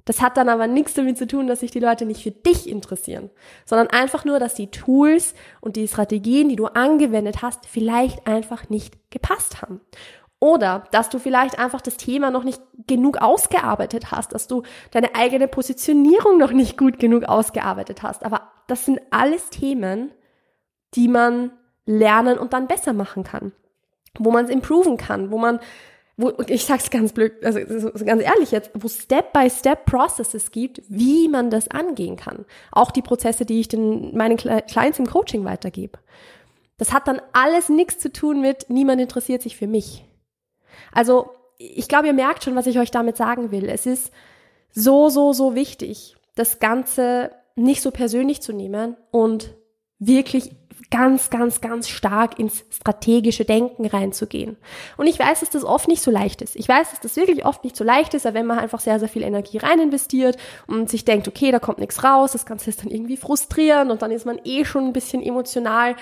Das 0.07 0.23
hat 0.23 0.37
dann 0.39 0.49
aber 0.49 0.67
nichts 0.69 0.95
damit 0.95 1.19
zu 1.19 1.27
tun, 1.27 1.49
dass 1.49 1.61
sich 1.61 1.73
die 1.73 1.81
Leute 1.81 2.07
nicht 2.07 2.23
für 2.23 2.31
dich 2.31 2.69
interessieren, 2.69 3.29
sondern 3.67 3.89
einfach 3.89 4.25
nur, 4.25 4.39
dass 4.39 4.55
die 4.55 4.71
Tools 4.71 5.35
und 5.61 5.77
die 5.77 5.89
Strategien, 5.89 6.49
die 6.49 6.57
du 6.57 6.67
angewendet 6.67 7.43
hast, 7.43 7.67
vielleicht 7.67 8.27
einfach 8.27 8.71
nicht 8.71 9.11
gepasst 9.11 9.61
haben. 9.61 9.81
Oder 10.39 10.85
dass 10.93 11.09
du 11.09 11.19
vielleicht 11.19 11.59
einfach 11.59 11.81
das 11.81 11.97
Thema 11.97 12.31
noch 12.31 12.45
nicht 12.45 12.63
genug 12.87 13.19
ausgearbeitet 13.19 14.13
hast, 14.13 14.33
dass 14.33 14.47
du 14.47 14.63
deine 14.93 15.15
eigene 15.15 15.49
Positionierung 15.49 16.39
noch 16.39 16.53
nicht 16.53 16.79
gut 16.79 16.99
genug 16.99 17.25
ausgearbeitet 17.25 18.03
hast. 18.03 18.25
Aber 18.25 18.53
das 18.69 18.85
sind 18.85 19.01
alles 19.11 19.51
Themen, 19.51 20.13
die 20.95 21.09
man 21.09 21.53
lernen 21.85 22.39
und 22.39 22.53
dann 22.53 22.69
besser 22.69 22.93
machen 22.93 23.25
kann. 23.25 23.53
Wo 24.19 24.31
man 24.31 24.45
es 24.45 24.51
improven 24.51 24.99
kann, 24.99 25.31
wo 25.31 25.39
man, 25.39 25.59
wo, 26.17 26.33
ich 26.47 26.65
sag's 26.65 26.91
ganz 26.91 27.13
blöd, 27.13 27.45
also 27.45 27.61
ganz 28.05 28.23
ehrlich 28.23 28.51
jetzt, 28.51 28.71
wo 28.75 28.89
Step-by-Step-Processes 28.89 30.51
gibt, 30.51 30.81
wie 30.89 31.29
man 31.29 31.51
das 31.51 31.69
angehen 31.69 32.17
kann. 32.17 32.47
Auch 32.73 32.91
die 32.91 33.03
Prozesse, 33.03 33.45
die 33.45 33.61
ich 33.61 33.69
den, 33.69 34.17
meinen 34.17 34.39
Clients 34.39 34.99
im 34.99 35.07
Coaching 35.07 35.45
weitergebe. 35.45 35.99
Das 36.79 36.93
hat 36.93 37.09
dann 37.09 37.21
alles 37.33 37.69
nichts 37.69 37.99
zu 37.99 38.13
tun 38.13 38.41
mit, 38.41 38.71
niemand 38.71 39.01
interessiert 39.01 39.43
sich 39.43 39.57
für 39.57 39.67
mich. 39.67 40.05
Also 40.93 41.31
ich 41.59 41.89
glaube, 41.89 42.07
ihr 42.07 42.13
merkt 42.13 42.45
schon, 42.45 42.57
was 42.57 42.67
ich 42.67 42.79
euch 42.79 42.91
damit 42.91 43.17
sagen 43.17 43.51
will. 43.51 43.69
Es 43.69 43.87
ist 43.87 44.11
so, 44.71 45.09
so, 45.09 45.33
so 45.33 45.55
wichtig, 45.55 46.17
das 46.35 46.59
Ganze 46.59 47.31
nicht 47.57 47.83
so 47.83 47.91
persönlich 47.91 48.43
zu 48.43 48.53
nehmen 48.53 48.97
und 49.11 49.55
wirklich 49.99 50.51
ganz, 50.91 51.31
ganz, 51.31 51.61
ganz 51.61 51.89
stark 51.89 52.39
ins 52.39 52.65
strategische 52.71 53.45
Denken 53.45 53.87
reinzugehen. 53.87 54.57
Und 54.97 55.07
ich 55.07 55.19
weiß, 55.19 55.41
dass 55.41 55.51
das 55.51 55.65
oft 55.65 55.89
nicht 55.89 56.03
so 56.03 56.11
leicht 56.11 56.43
ist. 56.43 56.57
Ich 56.57 56.69
weiß, 56.69 56.91
dass 56.91 57.01
das 57.01 57.17
wirklich 57.17 57.45
oft 57.45 57.65
nicht 57.65 57.77
so 57.77 57.85
leicht 57.85 58.15
ist, 58.15 58.25
wenn 58.25 58.47
man 58.47 58.59
einfach 58.59 58.81
sehr, 58.81 58.99
sehr 58.99 59.09
viel 59.09 59.23
Energie 59.23 59.59
rein 59.59 59.81
investiert 59.81 60.37
und 60.67 60.89
sich 60.89 61.05
denkt, 61.05 61.29
okay, 61.29 61.51
da 61.51 61.59
kommt 61.59 61.79
nichts 61.79 62.05
raus, 62.05 62.33
das 62.33 62.47
Ganze 62.47 62.71
ist 62.71 62.83
dann 62.83 62.91
irgendwie 62.91 63.17
frustrierend 63.17 63.91
und 63.91 64.03
dann 64.03 64.11
ist 64.11 64.27
man 64.27 64.41
eh 64.45 64.65
schon 64.65 64.85
ein 64.85 64.93
bisschen 64.93 65.23
emotional 65.23 65.97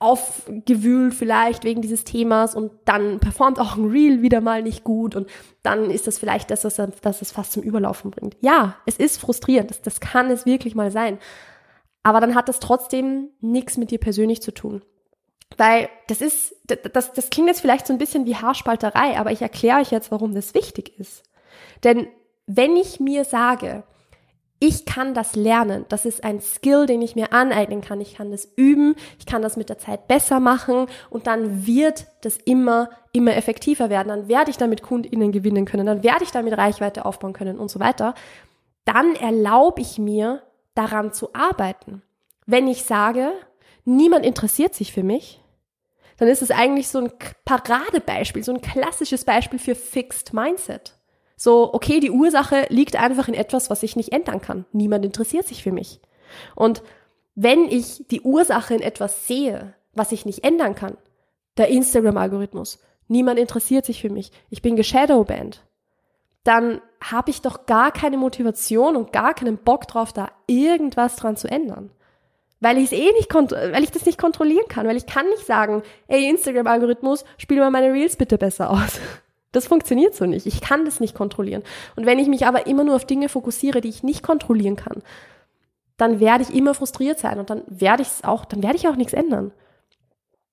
aufgewühlt 0.00 1.14
vielleicht 1.14 1.64
wegen 1.64 1.80
dieses 1.80 2.04
Themas 2.04 2.54
und 2.54 2.72
dann 2.84 3.20
performt 3.20 3.58
auch 3.58 3.76
ein 3.76 3.86
Reel 3.90 4.22
wieder 4.22 4.40
mal 4.40 4.62
nicht 4.62 4.84
gut 4.84 5.14
und 5.14 5.30
dann 5.62 5.90
ist 5.90 6.06
das 6.06 6.18
vielleicht 6.18 6.50
das, 6.50 6.64
was 6.64 6.80
das 7.00 7.22
es 7.22 7.32
fast 7.32 7.52
zum 7.52 7.62
Überlaufen 7.62 8.10
bringt. 8.10 8.36
Ja, 8.40 8.76
es 8.84 8.96
ist 8.96 9.18
frustrierend, 9.18 9.70
das, 9.70 9.80
das 9.80 10.00
kann 10.00 10.30
es 10.30 10.44
wirklich 10.44 10.74
mal 10.74 10.90
sein. 10.90 11.18
Aber 12.04 12.20
dann 12.20 12.36
hat 12.36 12.48
das 12.48 12.60
trotzdem 12.60 13.30
nichts 13.40 13.76
mit 13.76 13.90
dir 13.90 13.98
persönlich 13.98 14.40
zu 14.40 14.52
tun. 14.54 14.84
Weil 15.56 15.88
das 16.06 16.20
ist, 16.20 16.54
das, 16.92 17.12
das 17.12 17.30
klingt 17.30 17.48
jetzt 17.48 17.60
vielleicht 17.60 17.86
so 17.86 17.92
ein 17.92 17.98
bisschen 17.98 18.26
wie 18.26 18.36
Haarspalterei, 18.36 19.18
aber 19.18 19.32
ich 19.32 19.42
erkläre 19.42 19.80
euch 19.80 19.90
jetzt, 19.90 20.12
warum 20.12 20.34
das 20.34 20.54
wichtig 20.54 20.98
ist. 20.98 21.22
Denn 21.82 22.06
wenn 22.46 22.76
ich 22.76 23.00
mir 23.00 23.24
sage, 23.24 23.84
Ich 24.60 24.86
kann 24.86 25.12
das 25.12 25.36
lernen. 25.36 25.84
Das 25.90 26.06
ist 26.06 26.24
ein 26.24 26.40
Skill, 26.40 26.86
den 26.86 27.02
ich 27.02 27.16
mir 27.16 27.34
aneignen 27.34 27.82
kann. 27.82 28.00
Ich 28.00 28.14
kann 28.14 28.30
das 28.30 28.48
üben. 28.56 28.94
Ich 29.18 29.26
kann 29.26 29.42
das 29.42 29.58
mit 29.58 29.68
der 29.68 29.76
Zeit 29.76 30.08
besser 30.08 30.40
machen. 30.40 30.86
Und 31.10 31.26
dann 31.26 31.66
wird 31.66 32.06
das 32.22 32.38
immer, 32.38 32.88
immer 33.12 33.36
effektiver 33.36 33.90
werden. 33.90 34.08
Dann 34.08 34.28
werde 34.28 34.50
ich 34.50 34.56
damit 34.56 34.82
KundInnen 34.82 35.32
gewinnen 35.32 35.66
können. 35.66 35.84
Dann 35.84 36.02
werde 36.02 36.24
ich 36.24 36.30
damit 36.30 36.56
Reichweite 36.56 37.04
aufbauen 37.04 37.34
können 37.34 37.58
und 37.58 37.70
so 37.70 37.78
weiter. 37.78 38.14
Dann 38.86 39.14
erlaube 39.16 39.82
ich 39.82 39.98
mir, 39.98 40.42
daran 40.74 41.12
zu 41.12 41.34
arbeiten. 41.34 42.02
Wenn 42.46 42.68
ich 42.68 42.84
sage, 42.84 43.32
niemand 43.84 44.26
interessiert 44.26 44.74
sich 44.74 44.92
für 44.92 45.02
mich, 45.02 45.40
dann 46.16 46.28
ist 46.28 46.42
es 46.42 46.50
eigentlich 46.50 46.88
so 46.88 46.98
ein 46.98 47.12
Paradebeispiel, 47.44 48.44
so 48.44 48.52
ein 48.52 48.60
klassisches 48.60 49.24
Beispiel 49.24 49.58
für 49.58 49.74
Fixed 49.74 50.32
Mindset. 50.32 50.94
So, 51.36 51.74
okay, 51.74 51.98
die 51.98 52.10
Ursache 52.10 52.66
liegt 52.68 52.96
einfach 52.96 53.28
in 53.28 53.34
etwas, 53.34 53.70
was 53.70 53.82
ich 53.82 53.96
nicht 53.96 54.12
ändern 54.12 54.40
kann. 54.40 54.66
Niemand 54.72 55.04
interessiert 55.04 55.48
sich 55.48 55.62
für 55.62 55.72
mich. 55.72 56.00
Und 56.54 56.82
wenn 57.34 57.64
ich 57.64 58.06
die 58.08 58.20
Ursache 58.20 58.74
in 58.74 58.82
etwas 58.82 59.26
sehe, 59.26 59.74
was 59.92 60.12
ich 60.12 60.24
nicht 60.24 60.44
ändern 60.44 60.74
kann, 60.74 60.96
der 61.56 61.68
Instagram-Algorithmus, 61.68 62.78
niemand 63.08 63.38
interessiert 63.38 63.84
sich 63.84 64.00
für 64.00 64.10
mich, 64.10 64.30
ich 64.50 64.62
bin 64.62 64.76
geshadowbanned, 64.76 65.63
dann 66.44 66.80
habe 67.02 67.30
ich 67.30 67.42
doch 67.42 67.66
gar 67.66 67.90
keine 67.90 68.16
Motivation 68.16 68.96
und 68.96 69.12
gar 69.12 69.34
keinen 69.34 69.58
Bock 69.58 69.88
drauf, 69.88 70.12
da 70.12 70.30
irgendwas 70.46 71.16
dran 71.16 71.36
zu 71.36 71.48
ändern. 71.48 71.90
Weil 72.60 72.78
ich 72.78 72.84
es 72.84 72.92
eh 72.92 73.12
nicht, 73.12 73.34
weil 73.34 73.82
ich 73.82 73.90
das 73.90 74.06
nicht 74.06 74.18
kontrollieren 74.18 74.68
kann, 74.68 74.86
weil 74.86 74.96
ich 74.96 75.06
kann 75.06 75.26
nicht 75.28 75.44
sagen, 75.44 75.82
ey 76.06 76.28
Instagram-Algorithmus, 76.30 77.24
spiel 77.36 77.58
mal 77.58 77.70
meine 77.70 77.92
Reels 77.92 78.16
bitte 78.16 78.38
besser 78.38 78.70
aus. 78.70 79.00
Das 79.52 79.68
funktioniert 79.68 80.16
so 80.16 80.26
nicht. 80.26 80.46
Ich 80.46 80.60
kann 80.60 80.84
das 80.84 80.98
nicht 80.98 81.14
kontrollieren. 81.14 81.62
Und 81.94 82.06
wenn 82.06 82.18
ich 82.18 82.26
mich 82.26 82.44
aber 82.44 82.66
immer 82.66 82.82
nur 82.82 82.96
auf 82.96 83.04
Dinge 83.04 83.28
fokussiere, 83.28 83.80
die 83.80 83.88
ich 83.88 84.02
nicht 84.02 84.24
kontrollieren 84.24 84.74
kann, 84.74 85.00
dann 85.96 86.18
werde 86.18 86.42
ich 86.42 86.52
immer 86.52 86.74
frustriert 86.74 87.20
sein 87.20 87.38
und 87.38 87.50
dann 87.50 87.62
werde 87.68 88.02
ich 88.02 88.08
es 88.08 88.24
auch, 88.24 88.44
dann 88.46 88.64
werde 88.64 88.74
ich 88.74 88.88
auch 88.88 88.96
nichts 88.96 89.12
ändern. 89.12 89.52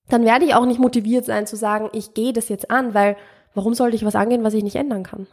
Dann 0.07 0.23
werde 0.23 0.45
ich 0.45 0.53
auch 0.53 0.67
nicht 0.67 0.79
motiviert 0.79 1.25
sein 1.25 1.47
zu 1.47 1.55
sagen, 1.55 1.89
ich 1.93 2.13
gehe 2.13 2.31
das 2.31 2.47
jetzt 2.47 2.69
an, 2.69 2.93
weil 2.93 3.17
warum 3.55 3.73
sollte 3.73 3.95
ich 3.95 4.05
was 4.05 4.15
angehen, 4.15 4.43
was 4.43 4.53
ich 4.53 4.63
nicht 4.63 4.75
ändern 4.75 5.01
kann? 5.01 5.25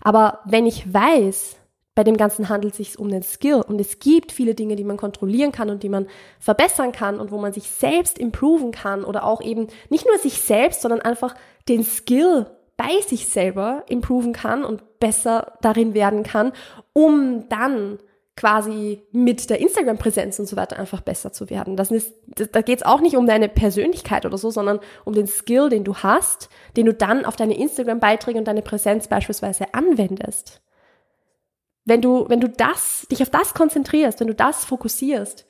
Aber 0.00 0.40
wenn 0.44 0.66
ich 0.66 0.92
weiß, 0.92 1.56
bei 1.94 2.04
dem 2.04 2.16
Ganzen 2.16 2.48
handelt 2.48 2.72
es 2.72 2.78
sich 2.78 2.98
um 2.98 3.10
den 3.10 3.22
Skill 3.22 3.62
und 3.66 3.80
es 3.80 3.98
gibt 3.98 4.32
viele 4.32 4.54
Dinge, 4.54 4.76
die 4.76 4.84
man 4.84 4.96
kontrollieren 4.96 5.52
kann 5.52 5.68
und 5.68 5.82
die 5.82 5.90
man 5.90 6.06
verbessern 6.38 6.92
kann 6.92 7.20
und 7.20 7.30
wo 7.30 7.38
man 7.38 7.52
sich 7.52 7.68
selbst 7.70 8.18
improven 8.18 8.72
kann 8.72 9.04
oder 9.04 9.24
auch 9.24 9.42
eben 9.42 9.66
nicht 9.90 10.06
nur 10.06 10.16
sich 10.18 10.40
selbst, 10.40 10.80
sondern 10.80 11.02
einfach 11.02 11.34
den 11.68 11.84
Skill 11.84 12.46
bei 12.78 13.00
sich 13.06 13.28
selber 13.28 13.84
improven 13.88 14.32
kann 14.32 14.64
und 14.64 14.98
besser 14.98 15.58
darin 15.60 15.92
werden 15.92 16.22
kann, 16.22 16.52
um 16.94 17.48
dann 17.50 17.98
quasi 18.36 19.02
mit 19.12 19.50
der 19.50 19.60
Instagram-Präsenz 19.60 20.38
und 20.38 20.46
so 20.46 20.56
weiter 20.56 20.78
einfach 20.78 21.02
besser 21.02 21.32
zu 21.32 21.50
werden. 21.50 21.76
Das 21.76 21.90
ist, 21.90 22.14
da 22.52 22.62
geht 22.62 22.78
es 22.78 22.84
auch 22.84 23.00
nicht 23.00 23.16
um 23.16 23.26
deine 23.26 23.48
Persönlichkeit 23.48 24.24
oder 24.24 24.38
so, 24.38 24.50
sondern 24.50 24.80
um 25.04 25.12
den 25.12 25.26
Skill, 25.26 25.68
den 25.68 25.84
du 25.84 25.96
hast, 25.96 26.48
den 26.76 26.86
du 26.86 26.94
dann 26.94 27.26
auf 27.26 27.36
deine 27.36 27.58
Instagram-Beiträge 27.58 28.38
und 28.38 28.46
deine 28.46 28.62
Präsenz 28.62 29.08
beispielsweise 29.08 29.74
anwendest. 29.74 30.62
Wenn 31.84 32.00
du, 32.00 32.28
wenn 32.28 32.40
du 32.40 32.48
das, 32.48 33.06
dich 33.10 33.22
auf 33.22 33.30
das 33.30 33.54
konzentrierst, 33.54 34.20
wenn 34.20 34.28
du 34.28 34.34
das 34.34 34.64
fokussierst, 34.64 35.44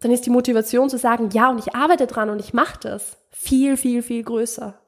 dann 0.00 0.12
ist 0.12 0.26
die 0.26 0.30
Motivation 0.30 0.88
zu 0.88 0.98
sagen, 0.98 1.30
ja, 1.32 1.50
und 1.50 1.58
ich 1.58 1.74
arbeite 1.74 2.06
dran 2.06 2.30
und 2.30 2.38
ich 2.40 2.54
mache 2.54 2.78
das 2.80 3.18
viel, 3.30 3.76
viel, 3.76 4.02
viel 4.02 4.22
größer. 4.22 4.78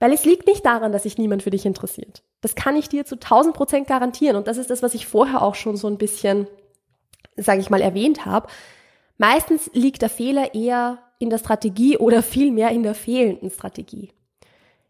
Weil 0.00 0.12
es 0.12 0.24
liegt 0.24 0.46
nicht 0.46 0.64
daran, 0.64 0.90
dass 0.90 1.04
sich 1.04 1.18
niemand 1.18 1.42
für 1.42 1.50
dich 1.50 1.66
interessiert. 1.66 2.22
Das 2.40 2.54
kann 2.54 2.76
ich 2.76 2.88
dir 2.88 3.04
zu 3.04 3.16
1000 3.16 3.54
Prozent 3.54 3.88
garantieren. 3.88 4.36
Und 4.36 4.46
das 4.46 4.56
ist 4.56 4.70
das, 4.70 4.82
was 4.82 4.94
ich 4.94 5.06
vorher 5.06 5.42
auch 5.42 5.54
schon 5.54 5.76
so 5.76 5.88
ein 5.88 5.98
bisschen, 5.98 6.46
sage 7.36 7.60
ich 7.60 7.70
mal, 7.70 7.80
erwähnt 7.80 8.26
habe. 8.26 8.48
Meistens 9.16 9.70
liegt 9.72 10.02
der 10.02 10.10
Fehler 10.10 10.54
eher 10.54 10.98
in 11.18 11.30
der 11.30 11.38
Strategie 11.38 11.96
oder 11.96 12.22
vielmehr 12.22 12.70
in 12.70 12.84
der 12.84 12.94
fehlenden 12.94 13.50
Strategie. 13.50 14.12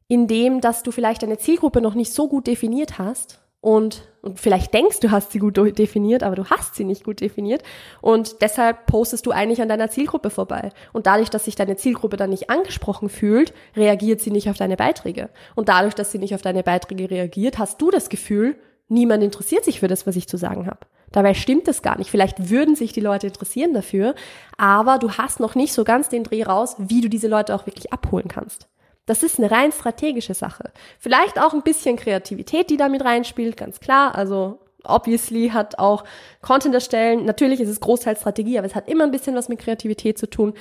In 0.08 0.26
dem, 0.26 0.60
dass 0.60 0.82
du 0.82 0.90
vielleicht 0.90 1.22
deine 1.22 1.38
Zielgruppe 1.38 1.80
noch 1.80 1.94
nicht 1.94 2.12
so 2.12 2.28
gut 2.28 2.46
definiert 2.46 2.98
hast 2.98 3.40
und, 3.60 4.08
und 4.22 4.38
vielleicht 4.38 4.72
denkst, 4.72 5.00
du 5.00 5.10
hast 5.10 5.32
sie 5.32 5.40
gut 5.40 5.56
definiert, 5.56 6.22
aber 6.22 6.36
du 6.36 6.44
hast 6.48 6.76
sie 6.76 6.84
nicht 6.84 7.04
gut 7.04 7.20
definiert 7.20 7.62
und 8.00 8.40
deshalb 8.40 8.86
postest 8.86 9.26
du 9.26 9.32
eigentlich 9.32 9.60
an 9.60 9.68
deiner 9.68 9.90
Zielgruppe 9.90 10.30
vorbei. 10.30 10.70
Und 10.92 11.06
dadurch, 11.06 11.28
dass 11.28 11.46
sich 11.46 11.56
deine 11.56 11.76
Zielgruppe 11.76 12.16
dann 12.16 12.30
nicht 12.30 12.50
angesprochen 12.50 13.08
fühlt, 13.08 13.52
reagiert 13.74 14.20
sie 14.20 14.30
nicht 14.30 14.48
auf 14.48 14.56
deine 14.56 14.76
Beiträge. 14.76 15.28
Und 15.56 15.68
dadurch, 15.68 15.94
dass 15.94 16.12
sie 16.12 16.18
nicht 16.18 16.34
auf 16.34 16.42
deine 16.42 16.62
Beiträge 16.62 17.10
reagiert, 17.10 17.58
hast 17.58 17.80
du 17.82 17.90
das 17.90 18.08
Gefühl, 18.08 18.56
niemand 18.88 19.24
interessiert 19.24 19.64
sich 19.64 19.80
für 19.80 19.88
das, 19.88 20.06
was 20.06 20.16
ich 20.16 20.28
zu 20.28 20.36
sagen 20.36 20.66
habe. 20.66 20.86
Dabei 21.10 21.34
stimmt 21.34 21.66
das 21.66 21.82
gar 21.82 21.98
nicht. 21.98 22.10
Vielleicht 22.10 22.50
würden 22.50 22.76
sich 22.76 22.92
die 22.92 23.00
Leute 23.00 23.26
interessieren 23.26 23.72
dafür, 23.74 24.14
aber 24.56 24.98
du 24.98 25.12
hast 25.12 25.40
noch 25.40 25.54
nicht 25.54 25.72
so 25.72 25.82
ganz 25.82 26.08
den 26.08 26.22
Dreh 26.22 26.44
raus, 26.44 26.76
wie 26.78 27.00
du 27.00 27.08
diese 27.08 27.28
Leute 27.28 27.54
auch 27.54 27.66
wirklich 27.66 27.92
abholen 27.92 28.28
kannst. 28.28 28.68
Das 29.08 29.22
ist 29.22 29.38
eine 29.38 29.50
rein 29.50 29.72
strategische 29.72 30.34
Sache. 30.34 30.70
Vielleicht 30.98 31.40
auch 31.40 31.54
ein 31.54 31.62
bisschen 31.62 31.96
Kreativität, 31.96 32.68
die 32.68 32.76
damit 32.76 33.02
reinspielt, 33.02 33.56
ganz 33.56 33.80
klar. 33.80 34.14
Also 34.14 34.58
obviously 34.84 35.48
hat 35.48 35.78
auch 35.78 36.04
Content 36.42 36.74
erstellen, 36.74 37.24
natürlich 37.24 37.60
ist 37.60 37.70
es 37.70 37.80
Großteil 37.80 38.18
Strategie, 38.18 38.58
aber 38.58 38.66
es 38.66 38.74
hat 38.74 38.86
immer 38.86 39.04
ein 39.04 39.10
bisschen 39.10 39.34
was 39.34 39.48
mit 39.48 39.60
Kreativität 39.60 40.18
zu 40.18 40.28
tun. 40.28 40.52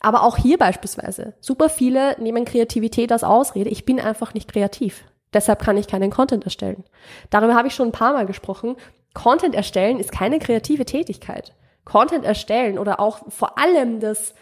Aber 0.00 0.24
auch 0.24 0.36
hier 0.36 0.58
beispielsweise, 0.58 1.34
super 1.38 1.68
viele 1.68 2.20
nehmen 2.20 2.44
Kreativität 2.44 3.12
als 3.12 3.22
Ausrede. 3.22 3.70
Ich 3.70 3.84
bin 3.84 4.00
einfach 4.00 4.34
nicht 4.34 4.52
kreativ. 4.52 5.04
Deshalb 5.32 5.62
kann 5.62 5.76
ich 5.76 5.86
keinen 5.86 6.10
Content 6.10 6.42
erstellen. 6.42 6.82
Darüber 7.30 7.54
habe 7.54 7.68
ich 7.68 7.74
schon 7.76 7.90
ein 7.90 7.92
paar 7.92 8.14
Mal 8.14 8.26
gesprochen. 8.26 8.74
Content 9.14 9.54
erstellen 9.54 10.00
ist 10.00 10.10
keine 10.10 10.40
kreative 10.40 10.86
Tätigkeit. 10.86 11.54
Content 11.84 12.24
erstellen 12.24 12.80
oder 12.80 12.98
auch 12.98 13.20
vor 13.28 13.58
allem 13.58 14.00
das, 14.00 14.34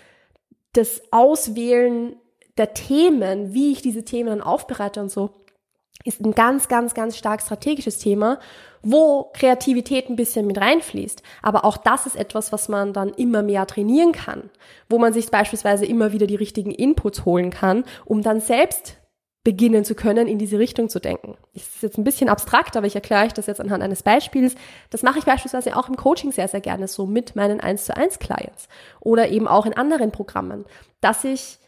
das 0.72 1.02
Auswählen 1.10 2.16
der 2.58 2.74
Themen, 2.74 3.54
wie 3.54 3.72
ich 3.72 3.82
diese 3.82 4.04
Themen 4.04 4.28
dann 4.28 4.42
aufbereite 4.42 5.00
und 5.00 5.10
so, 5.10 5.30
ist 6.04 6.20
ein 6.20 6.32
ganz, 6.32 6.68
ganz, 6.68 6.94
ganz 6.94 7.16
stark 7.16 7.42
strategisches 7.42 7.98
Thema, 7.98 8.38
wo 8.82 9.30
Kreativität 9.34 10.08
ein 10.08 10.16
bisschen 10.16 10.46
mit 10.46 10.58
reinfließt. 10.58 11.22
Aber 11.42 11.64
auch 11.64 11.76
das 11.76 12.06
ist 12.06 12.16
etwas, 12.16 12.52
was 12.52 12.68
man 12.68 12.92
dann 12.92 13.10
immer 13.10 13.42
mehr 13.42 13.66
trainieren 13.66 14.12
kann, 14.12 14.50
wo 14.88 14.98
man 14.98 15.12
sich 15.12 15.30
beispielsweise 15.30 15.84
immer 15.84 16.12
wieder 16.12 16.26
die 16.26 16.36
richtigen 16.36 16.70
Inputs 16.70 17.24
holen 17.24 17.50
kann, 17.50 17.84
um 18.06 18.22
dann 18.22 18.40
selbst 18.40 18.96
beginnen 19.42 19.84
zu 19.84 19.94
können, 19.94 20.26
in 20.26 20.38
diese 20.38 20.58
Richtung 20.58 20.90
zu 20.90 21.00
denken. 21.00 21.36
Das 21.54 21.62
ist 21.62 21.82
jetzt 21.82 21.98
ein 21.98 22.04
bisschen 22.04 22.28
abstrakt, 22.28 22.76
aber 22.76 22.86
ich 22.86 22.94
erkläre 22.94 23.24
euch 23.24 23.32
das 23.32 23.46
jetzt 23.46 23.60
anhand 23.60 23.82
eines 23.82 24.02
Beispiels. 24.02 24.54
Das 24.90 25.02
mache 25.02 25.18
ich 25.18 25.24
beispielsweise 25.24 25.76
auch 25.76 25.88
im 25.88 25.96
Coaching 25.96 26.30
sehr, 26.30 26.48
sehr 26.48 26.60
gerne 26.60 26.88
so 26.88 27.06
mit 27.06 27.36
meinen 27.36 27.60
1 27.60 27.86
zu 27.86 27.96
1 27.96 28.18
Clients 28.18 28.68
oder 29.00 29.28
eben 29.30 29.48
auch 29.48 29.64
in 29.64 29.72
anderen 29.72 30.12
Programmen, 30.12 30.66
dass 31.00 31.24
ich 31.24 31.59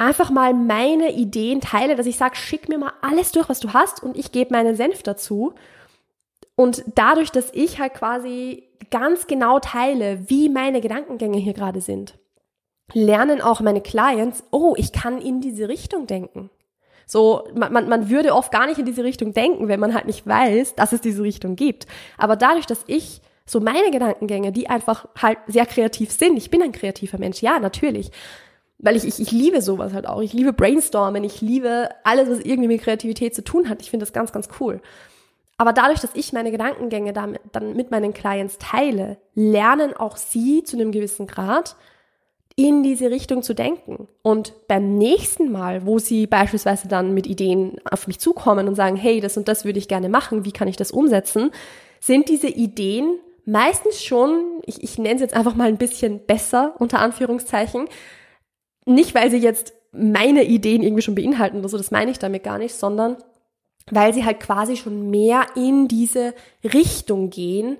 einfach 0.00 0.30
mal 0.30 0.54
meine 0.54 1.12
Ideen 1.12 1.60
teile, 1.60 1.94
dass 1.94 2.06
ich 2.06 2.16
sage, 2.16 2.34
schick 2.34 2.68
mir 2.68 2.78
mal 2.78 2.92
alles 3.02 3.32
durch, 3.32 3.48
was 3.48 3.60
du 3.60 3.74
hast 3.74 4.02
und 4.02 4.16
ich 4.16 4.32
gebe 4.32 4.52
meinen 4.52 4.74
Senf 4.74 5.02
dazu. 5.02 5.52
Und 6.56 6.82
dadurch, 6.94 7.30
dass 7.30 7.50
ich 7.52 7.78
halt 7.78 7.94
quasi 7.94 8.64
ganz 8.90 9.26
genau 9.26 9.60
teile, 9.60 10.28
wie 10.28 10.48
meine 10.48 10.80
Gedankengänge 10.80 11.36
hier 11.38 11.52
gerade 11.52 11.82
sind, 11.82 12.14
lernen 12.94 13.40
auch 13.42 13.60
meine 13.60 13.82
Clients, 13.82 14.42
oh, 14.50 14.74
ich 14.76 14.92
kann 14.92 15.20
in 15.20 15.40
diese 15.42 15.68
Richtung 15.68 16.06
denken. 16.06 16.50
So, 17.06 17.48
man, 17.54 17.72
man, 17.72 17.88
man 17.88 18.08
würde 18.08 18.34
oft 18.34 18.52
gar 18.52 18.66
nicht 18.66 18.78
in 18.78 18.86
diese 18.86 19.04
Richtung 19.04 19.34
denken, 19.34 19.68
wenn 19.68 19.80
man 19.80 19.94
halt 19.94 20.06
nicht 20.06 20.26
weiß, 20.26 20.76
dass 20.76 20.92
es 20.92 21.00
diese 21.02 21.22
Richtung 21.22 21.56
gibt. 21.56 21.86
Aber 22.16 22.36
dadurch, 22.36 22.66
dass 22.66 22.84
ich 22.86 23.20
so 23.44 23.60
meine 23.60 23.90
Gedankengänge, 23.90 24.52
die 24.52 24.70
einfach 24.70 25.08
halt 25.20 25.38
sehr 25.46 25.66
kreativ 25.66 26.10
sind, 26.10 26.36
ich 26.36 26.50
bin 26.50 26.62
ein 26.62 26.72
kreativer 26.72 27.18
Mensch, 27.18 27.42
ja, 27.42 27.58
natürlich, 27.58 28.10
weil 28.82 28.96
ich, 28.96 29.04
ich, 29.04 29.20
ich 29.20 29.30
liebe 29.30 29.62
sowas 29.62 29.92
halt 29.92 30.06
auch. 30.06 30.22
Ich 30.22 30.32
liebe 30.32 30.52
Brainstormen, 30.52 31.24
ich 31.24 31.40
liebe 31.40 31.88
alles, 32.04 32.30
was 32.30 32.40
irgendwie 32.40 32.68
mit 32.68 32.82
Kreativität 32.82 33.34
zu 33.34 33.44
tun 33.44 33.68
hat. 33.68 33.82
Ich 33.82 33.90
finde 33.90 34.04
das 34.04 34.12
ganz, 34.12 34.32
ganz 34.32 34.48
cool. 34.58 34.80
Aber 35.58 35.72
dadurch, 35.74 36.00
dass 36.00 36.14
ich 36.14 36.32
meine 36.32 36.50
Gedankengänge 36.50 37.12
damit, 37.12 37.42
dann 37.52 37.76
mit 37.76 37.90
meinen 37.90 38.14
Clients 38.14 38.56
teile, 38.58 39.18
lernen 39.34 39.94
auch 39.94 40.16
sie 40.16 40.64
zu 40.64 40.76
einem 40.76 40.90
gewissen 40.90 41.26
Grad 41.26 41.76
in 42.56 42.82
diese 42.82 43.10
Richtung 43.10 43.42
zu 43.42 43.54
denken. 43.54 44.08
Und 44.22 44.54
beim 44.68 44.96
nächsten 44.96 45.52
Mal, 45.52 45.86
wo 45.86 45.98
sie 45.98 46.26
beispielsweise 46.26 46.88
dann 46.88 47.12
mit 47.12 47.26
Ideen 47.26 47.78
auf 47.90 48.06
mich 48.06 48.18
zukommen 48.18 48.68
und 48.68 48.74
sagen, 48.74 48.96
hey, 48.96 49.20
das 49.20 49.36
und 49.36 49.48
das 49.48 49.64
würde 49.64 49.78
ich 49.78 49.88
gerne 49.88 50.08
machen, 50.08 50.44
wie 50.44 50.52
kann 50.52 50.68
ich 50.68 50.76
das 50.76 50.90
umsetzen, 50.90 51.50
sind 52.00 52.28
diese 52.28 52.48
Ideen 52.48 53.18
meistens 53.44 54.02
schon, 54.02 54.62
ich, 54.64 54.82
ich 54.82 54.98
nenne 54.98 55.16
es 55.16 55.20
jetzt 55.20 55.34
einfach 55.34 55.54
mal 55.54 55.68
ein 55.68 55.78
bisschen 55.78 56.20
besser, 56.20 56.74
unter 56.78 57.00
Anführungszeichen, 57.00 57.88
nicht, 58.94 59.14
weil 59.14 59.30
sie 59.30 59.38
jetzt 59.38 59.72
meine 59.92 60.44
Ideen 60.44 60.82
irgendwie 60.82 61.02
schon 61.02 61.14
beinhalten 61.14 61.58
oder 61.58 61.68
so, 61.68 61.76
das 61.76 61.90
meine 61.90 62.10
ich 62.10 62.18
damit 62.18 62.44
gar 62.44 62.58
nicht, 62.58 62.74
sondern 62.74 63.16
weil 63.90 64.14
sie 64.14 64.24
halt 64.24 64.40
quasi 64.40 64.76
schon 64.76 65.10
mehr 65.10 65.46
in 65.56 65.88
diese 65.88 66.34
Richtung 66.62 67.30
gehen, 67.30 67.76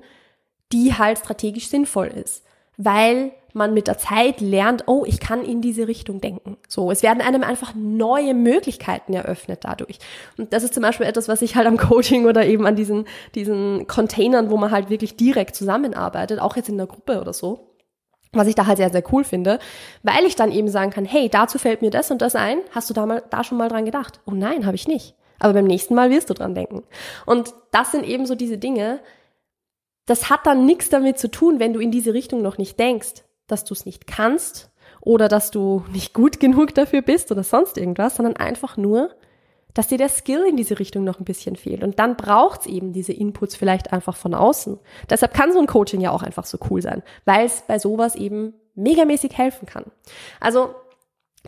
die 0.72 0.94
halt 0.94 1.18
strategisch 1.18 1.68
sinnvoll 1.68 2.08
ist. 2.08 2.44
Weil 2.76 3.32
man 3.52 3.74
mit 3.74 3.88
der 3.88 3.98
Zeit 3.98 4.40
lernt, 4.40 4.84
oh, 4.86 5.04
ich 5.06 5.20
kann 5.20 5.44
in 5.44 5.60
diese 5.60 5.88
Richtung 5.88 6.20
denken. 6.20 6.56
So, 6.68 6.90
es 6.90 7.02
werden 7.02 7.20
einem 7.20 7.42
einfach 7.42 7.74
neue 7.74 8.32
Möglichkeiten 8.32 9.12
eröffnet 9.12 9.60
dadurch. 9.62 9.98
Und 10.38 10.52
das 10.52 10.62
ist 10.62 10.74
zum 10.74 10.82
Beispiel 10.82 11.06
etwas, 11.06 11.28
was 11.28 11.42
ich 11.42 11.56
halt 11.56 11.66
am 11.66 11.76
Coaching 11.76 12.26
oder 12.26 12.46
eben 12.46 12.66
an 12.66 12.76
diesen, 12.76 13.06
diesen 13.34 13.86
Containern, 13.86 14.50
wo 14.50 14.56
man 14.56 14.70
halt 14.70 14.88
wirklich 14.88 15.16
direkt 15.16 15.56
zusammenarbeitet, 15.56 16.40
auch 16.40 16.56
jetzt 16.56 16.68
in 16.68 16.78
der 16.78 16.86
Gruppe 16.86 17.20
oder 17.20 17.32
so, 17.32 17.69
was 18.32 18.46
ich 18.46 18.54
da 18.54 18.66
halt 18.66 18.76
sehr, 18.76 18.90
sehr 18.90 19.02
cool 19.12 19.24
finde, 19.24 19.58
weil 20.02 20.24
ich 20.24 20.36
dann 20.36 20.52
eben 20.52 20.68
sagen 20.68 20.90
kann, 20.90 21.04
hey, 21.04 21.28
dazu 21.28 21.58
fällt 21.58 21.82
mir 21.82 21.90
das 21.90 22.10
und 22.10 22.22
das 22.22 22.36
ein, 22.36 22.58
hast 22.70 22.88
du 22.88 22.94
da 22.94 23.06
mal, 23.06 23.22
da 23.30 23.42
schon 23.42 23.58
mal 23.58 23.68
dran 23.68 23.84
gedacht? 23.84 24.20
Oh 24.26 24.32
nein, 24.32 24.66
habe 24.66 24.76
ich 24.76 24.86
nicht. 24.86 25.14
Aber 25.40 25.54
beim 25.54 25.66
nächsten 25.66 25.94
Mal 25.94 26.10
wirst 26.10 26.30
du 26.30 26.34
dran 26.34 26.54
denken. 26.54 26.84
Und 27.26 27.54
das 27.72 27.92
sind 27.92 28.04
eben 28.04 28.26
so 28.26 28.34
diese 28.34 28.58
Dinge, 28.58 29.00
das 30.06 30.30
hat 30.30 30.46
dann 30.46 30.66
nichts 30.66 30.90
damit 30.90 31.18
zu 31.18 31.30
tun, 31.30 31.58
wenn 31.58 31.72
du 31.72 31.80
in 31.80 31.90
diese 31.90 32.14
Richtung 32.14 32.42
noch 32.42 32.58
nicht 32.58 32.78
denkst, 32.78 33.24
dass 33.46 33.64
du 33.64 33.74
es 33.74 33.86
nicht 33.86 34.06
kannst 34.06 34.70
oder 35.00 35.28
dass 35.28 35.50
du 35.50 35.84
nicht 35.92 36.14
gut 36.14 36.40
genug 36.40 36.74
dafür 36.74 37.02
bist 37.02 37.32
oder 37.32 37.42
sonst 37.42 37.78
irgendwas, 37.78 38.16
sondern 38.16 38.36
einfach 38.36 38.76
nur, 38.76 39.10
dass 39.74 39.88
dir 39.88 39.98
der 39.98 40.08
Skill 40.08 40.44
in 40.48 40.56
diese 40.56 40.78
Richtung 40.78 41.04
noch 41.04 41.18
ein 41.18 41.24
bisschen 41.24 41.56
fehlt. 41.56 41.82
Und 41.82 41.98
dann 41.98 42.16
braucht's 42.16 42.66
eben 42.66 42.92
diese 42.92 43.12
Inputs 43.12 43.56
vielleicht 43.56 43.92
einfach 43.92 44.16
von 44.16 44.34
außen. 44.34 44.78
Deshalb 45.08 45.34
kann 45.34 45.52
so 45.52 45.60
ein 45.60 45.66
Coaching 45.66 46.00
ja 46.00 46.10
auch 46.10 46.22
einfach 46.22 46.46
so 46.46 46.58
cool 46.70 46.82
sein, 46.82 47.02
weil 47.24 47.46
es 47.46 47.62
bei 47.66 47.78
sowas 47.78 48.14
eben 48.14 48.54
megamäßig 48.74 49.36
helfen 49.36 49.66
kann. 49.66 49.84
Also 50.40 50.74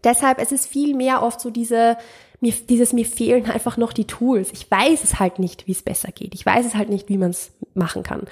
deshalb, 0.05 0.39
es 0.39 0.53
ist 0.53 0.67
viel 0.67 0.95
mehr 0.95 1.23
oft 1.23 1.41
so 1.41 1.51
diese, 1.51 1.97
mir, 2.41 2.53
dieses, 2.53 2.93
mir 2.93 3.07
fehlen 3.07 3.51
einfach 3.51 3.77
noch 3.77 3.93
die 3.93 4.07
Tools. 4.07 4.53
Ich 4.53 4.71
weiß 4.71 5.05
es 5.05 5.21
halt 5.21 5.39
nicht, 5.39 5.67
wie 5.67 5.73
es 5.73 5.83
besser 5.83 6.13
geht. 6.13 6.35
Ich 6.35 6.45
weiß 6.45 6.67
es 6.67 6.75
halt 6.75 6.89
nicht, 6.89 7.09
wie 7.09 7.19
man 7.19 7.31
es 7.31 7.53
machen 7.75 8.03
kann. 8.03 8.27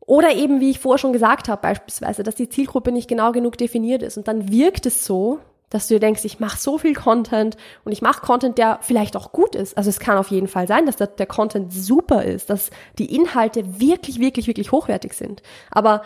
Oder 0.00 0.34
eben, 0.34 0.60
wie 0.60 0.70
ich 0.70 0.80
vorher 0.80 0.98
schon 0.98 1.12
gesagt 1.12 1.48
habe, 1.48 1.62
beispielsweise, 1.62 2.22
dass 2.22 2.34
die 2.34 2.48
Zielgruppe 2.48 2.92
nicht 2.92 3.08
genau 3.08 3.32
genug 3.32 3.56
definiert 3.56 4.02
ist. 4.02 4.18
Und 4.18 4.28
dann 4.28 4.50
wirkt 4.50 4.84
es 4.84 5.04
so, 5.04 5.38
dass 5.72 5.88
du 5.88 5.94
dir 5.94 6.00
denkst, 6.00 6.24
ich 6.24 6.38
mache 6.38 6.58
so 6.58 6.76
viel 6.76 6.94
Content 6.94 7.56
und 7.84 7.92
ich 7.92 8.02
mache 8.02 8.20
Content, 8.20 8.58
der 8.58 8.78
vielleicht 8.82 9.16
auch 9.16 9.32
gut 9.32 9.54
ist. 9.54 9.76
Also 9.78 9.88
es 9.88 10.00
kann 10.00 10.18
auf 10.18 10.30
jeden 10.30 10.46
Fall 10.46 10.68
sein, 10.68 10.84
dass 10.84 10.96
der, 10.96 11.06
der 11.06 11.26
Content 11.26 11.72
super 11.72 12.24
ist, 12.24 12.50
dass 12.50 12.70
die 12.98 13.14
Inhalte 13.14 13.80
wirklich, 13.80 14.18
wirklich, 14.18 14.46
wirklich 14.46 14.70
hochwertig 14.70 15.14
sind. 15.14 15.42
Aber 15.70 16.02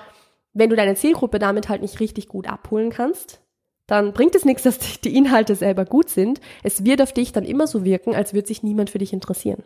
wenn 0.52 0.70
du 0.70 0.76
deine 0.76 0.94
Zielgruppe 0.94 1.40
damit 1.40 1.68
halt 1.68 1.82
nicht 1.82 1.98
richtig 1.98 2.28
gut 2.28 2.48
abholen 2.48 2.90
kannst, 2.90 3.40
dann 3.88 4.12
bringt 4.12 4.36
es 4.36 4.44
nichts, 4.44 4.62
dass 4.62 4.78
die 5.00 5.16
Inhalte 5.16 5.56
selber 5.56 5.84
gut 5.84 6.10
sind. 6.10 6.40
Es 6.62 6.84
wird 6.84 7.02
auf 7.02 7.12
dich 7.12 7.32
dann 7.32 7.44
immer 7.44 7.66
so 7.66 7.84
wirken, 7.84 8.14
als 8.14 8.34
würde 8.34 8.46
sich 8.46 8.62
niemand 8.62 8.90
für 8.90 8.98
dich 8.98 9.12
interessieren. 9.12 9.64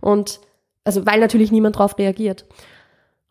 Und 0.00 0.40
also 0.82 1.06
weil 1.06 1.20
natürlich 1.20 1.52
niemand 1.52 1.78
drauf 1.78 1.96
reagiert. 1.98 2.46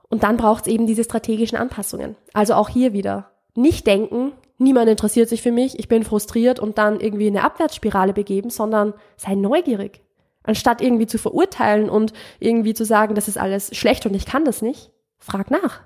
Und 0.08 0.24
dann 0.24 0.38
braucht 0.38 0.65
es 0.65 0.72
eben 0.72 0.88
diese 0.88 1.03
strategischen 1.03 1.58
Anpassungen. 1.58 2.15
Also 2.34 2.53
auch 2.53 2.70
hier 2.70 2.94
wieder 2.94 3.32
nicht 3.53 3.86
denken, 3.86 4.32
niemand 4.59 4.89
interessiert 4.89 5.29
sich 5.29 5.41
für 5.41 5.51
mich, 5.51 5.79
ich 5.79 5.87
bin 5.87 6.03
frustriert 6.03 6.59
und 6.59 6.77
dann 6.77 6.99
irgendwie 6.99 7.27
in 7.27 7.35
eine 7.35 7.45
Abwärtsspirale 7.45 8.13
begeben, 8.13 8.49
sondern 8.49 8.93
sei 9.17 9.35
neugierig. 9.35 10.01
Anstatt 10.43 10.81
irgendwie 10.81 11.07
zu 11.07 11.17
verurteilen 11.17 11.89
und 11.89 12.13
irgendwie 12.39 12.73
zu 12.73 12.85
sagen, 12.85 13.15
das 13.15 13.27
ist 13.27 13.37
alles 13.37 13.75
schlecht 13.75 14.05
und 14.05 14.13
ich 14.13 14.25
kann 14.25 14.45
das 14.45 14.61
nicht, 14.61 14.91
frag 15.17 15.51
nach. 15.51 15.81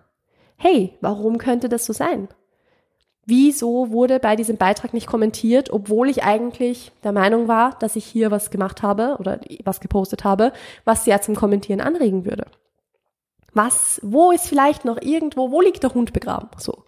Hey, 0.58 0.98
warum 1.02 1.38
könnte 1.38 1.70
das 1.70 1.86
so 1.86 1.94
sein? 1.94 2.28
Wieso 3.26 3.90
wurde 3.92 4.20
bei 4.20 4.36
diesem 4.36 4.58
Beitrag 4.58 4.94
nicht 4.94 5.08
kommentiert, 5.08 5.72
obwohl 5.72 6.10
ich 6.10 6.24
eigentlich 6.24 6.92
der 7.04 7.14
Meinung 7.14 7.48
war, 7.48 7.78
dass 7.80 7.96
ich 7.96 8.06
hier 8.06 8.32
was 8.32 8.52
gemacht 8.52 8.84
habe 8.84 9.16
oder 9.18 9.40
was 9.64 9.80
gepostet 9.80 10.26
habe, 10.26 10.52
was 10.84 11.06
ja 11.06 11.22
zum 11.22 11.36
Kommentieren 11.36 11.80
anregen 11.80 12.26
würde? 12.26 12.46
Was, 13.54 14.02
wo 14.04 14.32
ist 14.32 14.48
vielleicht 14.48 14.84
noch 14.84 15.02
irgendwo, 15.02 15.52
wo 15.52 15.62
liegt 15.62 15.84
der 15.84 15.94
Hund 15.94 16.12
begraben? 16.12 16.50
So. 16.58 16.84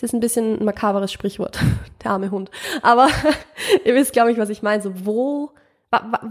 Es 0.00 0.04
ist 0.04 0.14
ein 0.14 0.20
bisschen 0.20 0.58
ein 0.58 0.64
makaberes 0.64 1.12
Sprichwort, 1.12 1.58
der 2.02 2.12
arme 2.12 2.30
Hund. 2.30 2.50
Aber 2.80 3.08
ihr 3.84 3.94
wisst, 3.94 4.14
glaube 4.14 4.32
ich, 4.32 4.38
was 4.38 4.48
ich 4.48 4.62
meine. 4.62 4.82
So, 4.82 4.92
wo, 5.04 5.50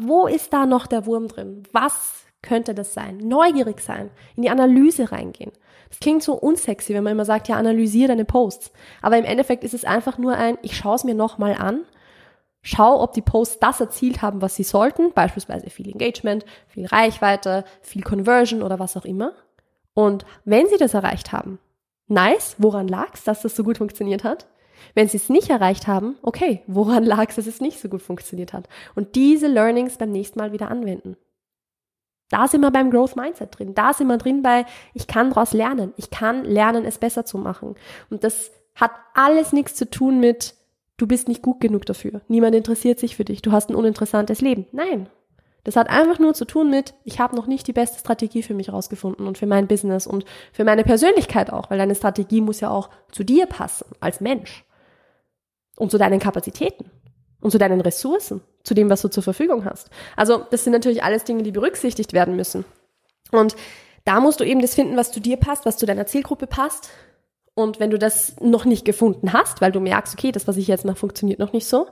wo 0.02 0.26
ist 0.26 0.52
da 0.52 0.66
noch 0.66 0.88
der 0.88 1.06
Wurm 1.06 1.28
drin? 1.28 1.62
Was 1.72 2.26
könnte 2.42 2.74
das 2.74 2.96
sein? 2.96 3.18
Neugierig 3.18 3.80
sein, 3.82 4.10
in 4.36 4.42
die 4.42 4.50
Analyse 4.50 5.12
reingehen. 5.12 5.52
Das 5.90 6.00
klingt 6.00 6.24
so 6.24 6.34
unsexy, 6.34 6.96
wenn 6.96 7.04
man 7.04 7.14
immer 7.14 7.26
sagt, 7.26 7.48
ja, 7.48 7.58
analysiere 7.58 8.08
deine 8.08 8.26
Posts. 8.26 8.72
Aber 9.04 9.20
im 9.20 9.26
Endeffekt 9.26 9.64
ist 9.64 9.76
es 9.76 9.86
einfach 9.86 10.18
nur 10.18 10.36
ein, 10.36 10.58
ich 10.64 10.76
schaue 10.76 10.96
es 10.96 11.04
mir 11.04 11.14
nochmal 11.16 11.54
an, 11.54 11.82
schau, 12.64 13.04
ob 13.04 13.14
die 13.14 13.22
Posts 13.22 13.60
das 13.60 13.80
erzielt 13.80 14.24
haben, 14.24 14.42
was 14.42 14.56
sie 14.56 14.64
sollten, 14.64 15.14
beispielsweise 15.14 15.70
viel 15.70 15.90
Engagement, 15.90 16.44
viel 16.68 16.88
Reichweite, 16.88 17.66
viel 17.82 18.02
Conversion 18.02 18.64
oder 18.64 18.80
was 18.80 18.98
auch 18.98 19.06
immer. 19.06 19.34
Und 19.94 20.26
wenn 20.44 20.68
sie 20.68 20.78
das 20.78 20.96
erreicht 20.96 21.32
haben, 21.32 21.60
Nice, 22.10 22.56
woran 22.58 22.88
lag's, 22.88 23.24
dass 23.24 23.42
das 23.44 23.56
so 23.56 23.64
gut 23.64 23.78
funktioniert 23.78 24.24
hat? 24.24 24.48
Wenn 24.96 25.08
sie 25.08 25.18
es 25.18 25.30
nicht 25.30 25.50
erreicht 25.50 25.88
haben, 25.88 26.18
okay, 26.24 26.64
woran 26.68 27.04
lag's, 27.04 27.36
dass 27.36 27.48
es 27.48 27.62
nicht 27.62 27.80
so 27.80 27.88
gut 27.88 28.02
funktioniert 28.02 28.52
hat? 28.52 28.68
Und 28.96 29.16
diese 29.16 29.48
Learnings 29.48 29.98
beim 29.98 30.12
nächsten 30.12 30.40
Mal 30.40 30.52
wieder 30.52 30.72
anwenden. 30.72 31.16
Da 32.30 32.48
sind 32.48 32.62
wir 32.62 32.72
beim 32.72 32.92
Growth 32.92 33.16
Mindset 33.16 33.58
drin. 33.58 33.74
Da 33.76 33.94
sind 33.94 34.08
wir 34.08 34.18
drin 34.18 34.42
bei, 34.42 34.66
ich 34.94 35.08
kann 35.08 35.30
daraus 35.30 35.54
lernen. 35.54 35.94
Ich 35.98 36.10
kann 36.10 36.46
lernen, 36.46 36.86
es 36.86 36.98
besser 36.98 37.26
zu 37.26 37.38
machen. 37.38 37.76
Und 38.10 38.24
das 38.24 38.52
hat 38.76 38.92
alles 39.14 39.54
nichts 39.54 39.76
zu 39.76 39.90
tun 39.90 40.20
mit, 40.20 40.56
du 40.98 41.08
bist 41.08 41.28
nicht 41.28 41.42
gut 41.42 41.60
genug 41.60 41.86
dafür. 41.86 42.22
Niemand 42.28 42.56
interessiert 42.56 43.00
sich 43.00 43.16
für 43.16 43.26
dich. 43.26 43.42
Du 43.42 43.52
hast 43.52 43.70
ein 43.70 43.76
uninteressantes 43.76 44.42
Leben. 44.42 44.68
Nein, 44.72 45.10
das 45.70 45.76
hat 45.76 45.92
einfach 45.92 46.18
nur 46.18 46.34
zu 46.34 46.46
tun 46.46 46.72
mit, 46.72 46.96
ich 47.04 47.20
habe 47.20 47.36
noch 47.36 47.46
nicht 47.46 47.68
die 47.68 47.74
beste 47.74 48.00
Strategie 48.00 48.42
für 48.42 48.56
mich 48.56 48.74
rausgefunden 48.74 49.28
und 49.28 49.38
für 49.38 49.46
mein 49.46 49.68
Business 49.68 50.08
und 50.08 50.26
für 50.52 50.64
meine 50.64 50.84
Persönlichkeit 50.84 51.54
auch, 51.54 51.70
weil 51.70 51.78
deine 51.78 51.94
Strategie 51.94 52.42
muss 52.42 52.60
ja 52.60 52.72
auch 52.72 52.90
zu 53.12 53.24
dir 53.24 53.46
passen 53.46 53.86
als 54.00 54.20
Mensch 54.20 54.66
und 55.78 55.92
zu 55.92 56.00
deinen 56.00 56.20
Kapazitäten 56.20 56.90
und 57.40 57.52
zu 57.52 57.60
deinen 57.60 57.82
Ressourcen, 57.82 58.42
zu 58.64 58.74
dem, 58.74 58.90
was 58.90 59.04
du 59.04 59.10
zur 59.10 59.22
Verfügung 59.22 59.64
hast. 59.64 59.92
Also 60.16 60.44
das 60.50 60.64
sind 60.64 60.74
natürlich 60.74 61.04
alles 61.04 61.24
Dinge, 61.24 61.44
die 61.44 61.52
berücksichtigt 61.52 62.14
werden 62.14 62.36
müssen. 62.36 62.66
Und 63.32 63.56
da 64.06 64.22
musst 64.22 64.40
du 64.40 64.46
eben 64.46 64.64
das 64.64 64.74
finden, 64.74 64.98
was 64.98 65.12
zu 65.12 65.20
dir 65.20 65.38
passt, 65.38 65.68
was 65.68 65.78
zu 65.78 65.86
deiner 65.86 66.08
Zielgruppe 66.08 66.48
passt. 66.48 66.90
Und 67.54 67.80
wenn 67.80 67.92
du 67.92 68.00
das 68.00 68.42
noch 68.42 68.66
nicht 68.66 68.86
gefunden 68.86 69.34
hast, 69.34 69.62
weil 69.62 69.72
du 69.72 69.82
merkst, 69.82 70.16
okay, 70.16 70.32
das, 70.32 70.48
was 70.48 70.58
ich 70.58 70.68
jetzt 70.68 70.84
mache, 70.84 70.96
funktioniert 70.96 71.38
noch 71.38 71.54
nicht 71.54 71.68
so, 71.68 71.86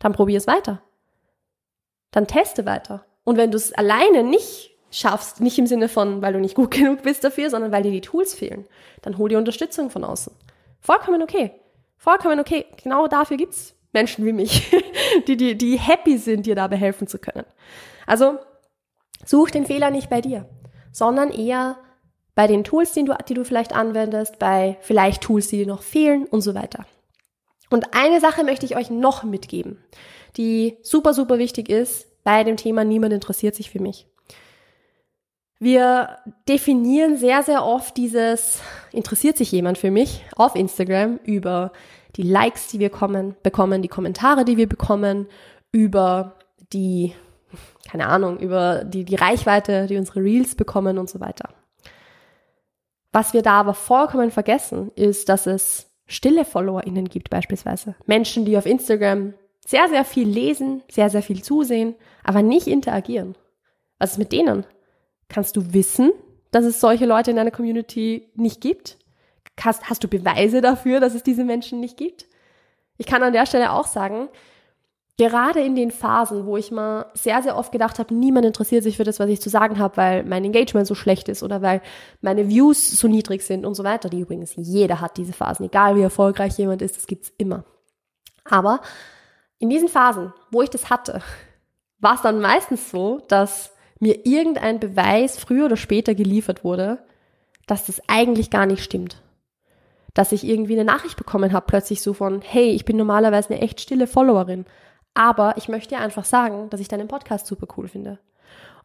dann 0.00 0.12
probier 0.12 0.36
es 0.36 0.46
weiter 0.46 0.82
dann 2.10 2.26
teste 2.26 2.66
weiter. 2.66 3.04
Und 3.24 3.36
wenn 3.36 3.50
du 3.50 3.56
es 3.56 3.72
alleine 3.72 4.22
nicht 4.22 4.76
schaffst, 4.90 5.40
nicht 5.40 5.58
im 5.58 5.66
Sinne 5.66 5.88
von, 5.88 6.22
weil 6.22 6.32
du 6.32 6.40
nicht 6.40 6.54
gut 6.54 6.70
genug 6.72 7.02
bist 7.02 7.24
dafür, 7.24 7.50
sondern 7.50 7.72
weil 7.72 7.82
dir 7.82 7.92
die 7.92 8.00
Tools 8.00 8.34
fehlen, 8.34 8.66
dann 9.02 9.18
hol 9.18 9.28
dir 9.28 9.38
Unterstützung 9.38 9.90
von 9.90 10.04
außen. 10.04 10.32
Vollkommen 10.80 11.22
okay. 11.22 11.52
Vollkommen 11.96 12.40
okay. 12.40 12.66
Genau 12.82 13.06
dafür 13.06 13.36
gibt's 13.36 13.74
Menschen 13.92 14.24
wie 14.24 14.32
mich, 14.32 14.70
die, 15.26 15.36
die, 15.36 15.56
die 15.56 15.78
happy 15.78 16.16
sind, 16.18 16.46
dir 16.46 16.54
dabei 16.54 16.76
helfen 16.76 17.06
zu 17.06 17.18
können. 17.18 17.44
Also 18.06 18.38
such 19.24 19.50
den 19.50 19.66
Fehler 19.66 19.90
nicht 19.90 20.08
bei 20.08 20.20
dir, 20.20 20.48
sondern 20.92 21.30
eher 21.30 21.78
bei 22.34 22.46
den 22.46 22.64
Tools, 22.64 22.92
die 22.92 23.04
du, 23.04 23.14
die 23.28 23.34
du 23.34 23.44
vielleicht 23.44 23.74
anwendest, 23.74 24.38
bei 24.38 24.78
vielleicht 24.80 25.22
Tools, 25.22 25.48
die 25.48 25.58
dir 25.58 25.66
noch 25.66 25.82
fehlen 25.82 26.24
und 26.26 26.40
so 26.40 26.54
weiter. 26.54 26.86
Und 27.70 27.94
eine 27.94 28.20
Sache 28.20 28.44
möchte 28.44 28.66
ich 28.66 28.76
euch 28.76 28.90
noch 28.90 29.22
mitgeben 29.22 29.78
die 30.36 30.78
super, 30.82 31.14
super 31.14 31.38
wichtig 31.38 31.68
ist 31.68 32.06
bei 32.24 32.44
dem 32.44 32.56
Thema 32.56 32.84
Niemand 32.84 33.12
interessiert 33.12 33.54
sich 33.54 33.70
für 33.70 33.80
mich. 33.80 34.06
Wir 35.58 36.18
definieren 36.48 37.16
sehr, 37.16 37.42
sehr 37.42 37.64
oft 37.64 37.96
dieses 37.96 38.60
interessiert 38.92 39.36
sich 39.36 39.52
jemand 39.52 39.76
für 39.76 39.90
mich 39.90 40.24
auf 40.36 40.54
Instagram 40.54 41.18
über 41.24 41.72
die 42.16 42.22
Likes, 42.22 42.68
die 42.68 42.78
wir 42.78 42.90
kommen, 42.90 43.36
bekommen, 43.42 43.82
die 43.82 43.88
Kommentare, 43.88 44.44
die 44.44 44.56
wir 44.56 44.68
bekommen, 44.68 45.28
über 45.70 46.38
die, 46.72 47.14
keine 47.88 48.06
Ahnung, 48.06 48.38
über 48.38 48.84
die, 48.84 49.04
die 49.04 49.16
Reichweite, 49.16 49.86
die 49.86 49.98
unsere 49.98 50.20
Reels 50.20 50.54
bekommen 50.54 50.98
und 50.98 51.10
so 51.10 51.20
weiter. 51.20 51.50
Was 53.12 53.34
wir 53.34 53.42
da 53.42 53.60
aber 53.60 53.74
vollkommen 53.74 54.30
vergessen, 54.30 54.90
ist, 54.94 55.28
dass 55.28 55.46
es 55.46 55.89
stille 56.10 56.44
FollowerInnen 56.44 57.08
gibt 57.08 57.30
beispielsweise. 57.30 57.94
Menschen, 58.06 58.44
die 58.44 58.58
auf 58.58 58.66
Instagram 58.66 59.34
sehr, 59.64 59.88
sehr 59.88 60.04
viel 60.04 60.28
lesen, 60.28 60.82
sehr, 60.90 61.08
sehr 61.08 61.22
viel 61.22 61.42
zusehen, 61.42 61.94
aber 62.24 62.42
nicht 62.42 62.66
interagieren. 62.66 63.36
Was 63.98 64.12
ist 64.12 64.18
mit 64.18 64.32
denen? 64.32 64.64
Kannst 65.28 65.56
du 65.56 65.72
wissen, 65.72 66.10
dass 66.50 66.64
es 66.64 66.80
solche 66.80 67.06
Leute 67.06 67.30
in 67.30 67.36
deiner 67.36 67.52
Community 67.52 68.28
nicht 68.34 68.60
gibt? 68.60 68.98
Hast, 69.60 69.88
hast 69.88 70.02
du 70.02 70.08
Beweise 70.08 70.60
dafür, 70.60 71.00
dass 71.00 71.14
es 71.14 71.22
diese 71.22 71.44
Menschen 71.44 71.80
nicht 71.80 71.96
gibt? 71.96 72.26
Ich 72.98 73.06
kann 73.06 73.22
an 73.22 73.32
der 73.32 73.46
Stelle 73.46 73.72
auch 73.72 73.86
sagen, 73.86 74.28
gerade 75.28 75.60
in 75.60 75.76
den 75.76 75.90
Phasen, 75.90 76.46
wo 76.46 76.56
ich 76.56 76.70
mal 76.70 77.06
sehr, 77.14 77.42
sehr 77.42 77.56
oft 77.56 77.72
gedacht 77.72 77.98
habe, 77.98 78.14
niemand 78.14 78.46
interessiert 78.46 78.82
sich 78.82 78.96
für 78.96 79.04
das, 79.04 79.20
was 79.20 79.28
ich 79.28 79.40
zu 79.40 79.50
sagen 79.50 79.78
habe, 79.78 79.96
weil 79.96 80.24
mein 80.24 80.44
Engagement 80.44 80.86
so 80.86 80.94
schlecht 80.94 81.28
ist 81.28 81.42
oder 81.42 81.60
weil 81.60 81.82
meine 82.22 82.48
Views 82.48 82.90
so 82.90 83.08
niedrig 83.08 83.42
sind 83.42 83.66
und 83.66 83.74
so 83.74 83.84
weiter, 83.84 84.08
die 84.08 84.20
übrigens 84.20 84.54
jeder 84.56 85.00
hat 85.00 85.16
diese 85.16 85.32
Phasen, 85.32 85.66
egal 85.66 85.96
wie 85.96 86.02
erfolgreich 86.02 86.56
jemand 86.58 86.80
ist, 86.80 86.96
das 86.96 87.06
gibt's 87.06 87.32
immer. 87.38 87.64
Aber 88.44 88.80
in 89.58 89.68
diesen 89.68 89.88
Phasen, 89.88 90.32
wo 90.50 90.62
ich 90.62 90.70
das 90.70 90.88
hatte, 90.88 91.20
war 91.98 92.14
es 92.14 92.22
dann 92.22 92.40
meistens 92.40 92.90
so, 92.90 93.20
dass 93.28 93.72
mir 93.98 94.24
irgendein 94.24 94.80
Beweis 94.80 95.38
früher 95.38 95.66
oder 95.66 95.76
später 95.76 96.14
geliefert 96.14 96.64
wurde, 96.64 96.98
dass 97.66 97.84
das 97.84 98.00
eigentlich 98.08 98.50
gar 98.50 98.64
nicht 98.64 98.82
stimmt. 98.82 99.20
dass 100.14 100.32
ich 100.32 100.44
irgendwie 100.46 100.74
eine 100.74 100.84
Nachricht 100.84 101.16
bekommen 101.16 101.52
habe, 101.52 101.66
plötzlich 101.66 102.02
so 102.02 102.14
von, 102.14 102.40
hey, 102.42 102.70
ich 102.70 102.84
bin 102.84 102.96
normalerweise 102.96 103.50
eine 103.50 103.62
echt 103.62 103.80
stille 103.80 104.06
Followerin, 104.06 104.66
aber 105.14 105.54
ich 105.56 105.68
möchte 105.68 105.94
dir 105.94 106.00
einfach 106.00 106.24
sagen, 106.24 106.70
dass 106.70 106.80
ich 106.80 106.88
deinen 106.88 107.08
Podcast 107.08 107.46
super 107.46 107.66
cool 107.76 107.88
finde. 107.88 108.18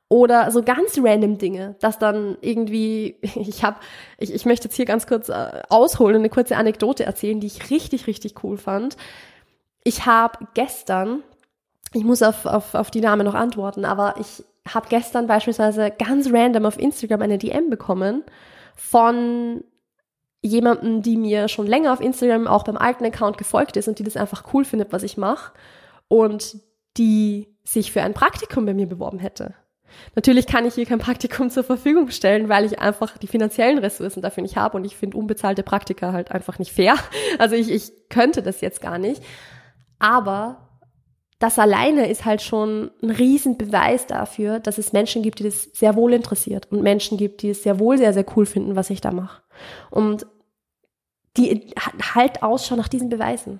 Oder 0.07 0.51
so 0.51 0.61
ganz 0.61 0.99
random 1.01 1.39
Dinge, 1.39 1.75
dass 1.79 1.97
dann 1.97 2.38
irgendwie, 2.41 3.17
ich 3.21 3.63
habe, 3.63 3.77
ich, 4.17 4.33
ich 4.33 4.45
möchte 4.45 4.67
jetzt 4.67 4.75
hier 4.75 4.85
ganz 4.85 5.07
kurz 5.07 5.29
äh, 5.29 5.61
ausholen 5.69 6.15
und 6.15 6.21
eine 6.21 6.29
kurze 6.29 6.57
Anekdote 6.57 7.05
erzählen, 7.05 7.39
die 7.39 7.47
ich 7.47 7.69
richtig, 7.69 8.07
richtig 8.07 8.43
cool 8.43 8.57
fand. 8.57 8.97
Ich 9.83 10.05
habe 10.05 10.47
gestern, 10.53 11.23
ich 11.93 12.03
muss 12.03 12.21
auf, 12.21 12.45
auf, 12.45 12.75
auf 12.75 12.91
die 12.91 13.01
Dame 13.01 13.23
noch 13.23 13.35
antworten, 13.35 13.85
aber 13.85 14.15
ich 14.19 14.43
habe 14.67 14.88
gestern 14.89 15.27
beispielsweise 15.27 15.91
ganz 15.91 16.31
random 16.31 16.65
auf 16.65 16.79
Instagram 16.79 17.21
eine 17.21 17.38
DM 17.38 17.69
bekommen 17.69 18.23
von 18.75 19.63
jemandem, 20.41 21.01
die 21.01 21.17
mir 21.17 21.47
schon 21.47 21.65
länger 21.65 21.93
auf 21.93 22.01
Instagram 22.01 22.47
auch 22.47 22.63
beim 22.63 22.77
alten 22.77 23.05
Account 23.05 23.38
gefolgt 23.38 23.77
ist 23.77 23.88
und 23.88 23.97
die 23.97 24.03
das 24.03 24.17
einfach 24.17 24.43
cool 24.53 24.65
findet, 24.65 24.91
was 24.91 25.03
ich 25.03 25.17
mache 25.17 25.51
und 26.07 26.57
die 26.97 27.57
sich 27.63 27.91
für 27.91 28.03
ein 28.03 28.13
Praktikum 28.13 28.65
bei 28.65 28.73
mir 28.73 28.87
beworben 28.87 29.19
hätte. 29.19 29.55
Natürlich 30.15 30.45
kann 30.45 30.65
ich 30.65 30.75
hier 30.75 30.85
kein 30.85 30.99
Praktikum 30.99 31.49
zur 31.49 31.63
Verfügung 31.63 32.09
stellen, 32.09 32.49
weil 32.49 32.65
ich 32.65 32.79
einfach 32.79 33.17
die 33.17 33.27
finanziellen 33.27 33.77
Ressourcen 33.77 34.21
dafür 34.21 34.43
nicht 34.43 34.57
habe 34.57 34.77
und 34.77 34.85
ich 34.85 34.95
finde 34.95 35.17
unbezahlte 35.17 35.63
Praktika 35.63 36.11
halt 36.11 36.31
einfach 36.31 36.59
nicht 36.59 36.71
fair. 36.71 36.95
Also 37.39 37.55
ich, 37.55 37.69
ich 37.69 37.91
könnte 38.09 38.41
das 38.41 38.61
jetzt 38.61 38.81
gar 38.81 38.97
nicht. 38.97 39.21
Aber 39.99 40.65
das 41.39 41.59
alleine 41.59 42.09
ist 42.09 42.25
halt 42.25 42.41
schon 42.41 42.91
ein 43.01 43.09
Riesenbeweis 43.09 44.07
dafür, 44.07 44.59
dass 44.59 44.77
es 44.77 44.93
Menschen 44.93 45.21
gibt, 45.21 45.39
die 45.39 45.43
das 45.43 45.63
sehr 45.63 45.95
wohl 45.95 46.13
interessiert 46.13 46.71
und 46.71 46.81
Menschen 46.81 47.17
gibt, 47.17 47.41
die 47.41 47.49
es 47.49 47.63
sehr 47.63 47.79
wohl 47.79 47.97
sehr, 47.97 48.13
sehr 48.13 48.25
cool 48.35 48.45
finden, 48.45 48.75
was 48.75 48.89
ich 48.89 49.01
da 49.01 49.11
mache. 49.11 49.41
Und 49.91 50.25
die 51.37 51.73
halt 52.15 52.41
Ausschau 52.43 52.75
nach 52.75 52.87
diesen 52.87 53.09
Beweisen. 53.09 53.59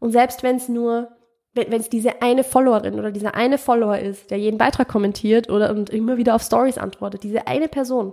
Und 0.00 0.12
selbst 0.12 0.42
wenn 0.42 0.56
es 0.56 0.68
nur, 0.68 1.15
wenn 1.56 1.80
es 1.80 1.88
diese 1.88 2.22
eine 2.22 2.44
Followerin 2.44 2.98
oder 2.98 3.10
dieser 3.10 3.34
eine 3.34 3.58
Follower 3.58 3.98
ist, 3.98 4.30
der 4.30 4.38
jeden 4.38 4.58
Beitrag 4.58 4.88
kommentiert 4.88 5.50
oder 5.50 5.70
und 5.70 5.90
immer 5.90 6.16
wieder 6.16 6.34
auf 6.34 6.42
Stories 6.42 6.78
antwortet, 6.78 7.22
diese 7.22 7.46
eine 7.46 7.68
Person. 7.68 8.12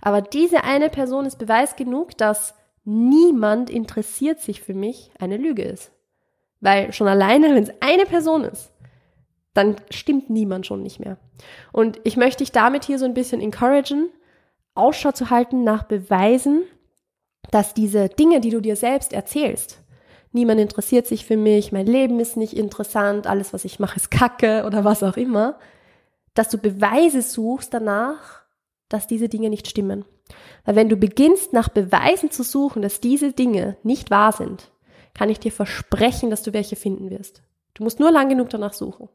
Aber 0.00 0.20
diese 0.20 0.64
eine 0.64 0.90
Person 0.90 1.26
ist 1.26 1.38
Beweis 1.38 1.74
genug, 1.76 2.16
dass 2.18 2.54
niemand 2.84 3.70
interessiert 3.70 4.40
sich 4.40 4.62
für 4.62 4.74
mich 4.74 5.10
eine 5.18 5.36
Lüge 5.36 5.62
ist. 5.62 5.90
Weil 6.60 6.92
schon 6.92 7.08
alleine, 7.08 7.54
wenn 7.54 7.62
es 7.62 7.72
eine 7.80 8.04
Person 8.04 8.44
ist, 8.44 8.70
dann 9.54 9.76
stimmt 9.90 10.30
niemand 10.30 10.66
schon 10.66 10.82
nicht 10.82 11.00
mehr. 11.00 11.18
Und 11.72 12.00
ich 12.04 12.16
möchte 12.16 12.44
dich 12.44 12.52
damit 12.52 12.84
hier 12.84 12.98
so 12.98 13.04
ein 13.04 13.14
bisschen 13.14 13.40
encouragen, 13.40 14.08
Ausschau 14.74 15.12
zu 15.12 15.30
halten 15.30 15.64
nach 15.64 15.84
Beweisen, 15.84 16.62
dass 17.50 17.74
diese 17.74 18.08
Dinge, 18.08 18.40
die 18.40 18.50
du 18.50 18.60
dir 18.60 18.76
selbst 18.76 19.12
erzählst, 19.12 19.80
niemand 20.32 20.60
interessiert 20.60 21.06
sich 21.06 21.24
für 21.24 21.36
mich, 21.36 21.72
mein 21.72 21.86
Leben 21.86 22.20
ist 22.20 22.36
nicht 22.36 22.54
interessant, 22.54 23.26
alles, 23.26 23.52
was 23.52 23.64
ich 23.64 23.78
mache, 23.78 23.96
ist 23.96 24.10
Kacke 24.10 24.64
oder 24.66 24.84
was 24.84 25.02
auch 25.02 25.16
immer, 25.16 25.58
dass 26.34 26.48
du 26.48 26.58
Beweise 26.58 27.22
suchst 27.22 27.74
danach, 27.74 28.42
dass 28.88 29.06
diese 29.06 29.28
Dinge 29.28 29.50
nicht 29.50 29.68
stimmen. 29.68 30.04
Weil 30.64 30.76
wenn 30.76 30.88
du 30.88 30.96
beginnst, 30.96 31.52
nach 31.52 31.68
Beweisen 31.68 32.30
zu 32.30 32.42
suchen, 32.42 32.82
dass 32.82 33.00
diese 33.00 33.32
Dinge 33.32 33.76
nicht 33.82 34.10
wahr 34.10 34.32
sind, 34.32 34.70
kann 35.14 35.30
ich 35.30 35.40
dir 35.40 35.52
versprechen, 35.52 36.30
dass 36.30 36.42
du 36.42 36.52
welche 36.52 36.76
finden 36.76 37.10
wirst. 37.10 37.42
Du 37.74 37.82
musst 37.82 38.00
nur 38.00 38.10
lang 38.10 38.28
genug 38.28 38.50
danach 38.50 38.72
suchen. 38.72 39.08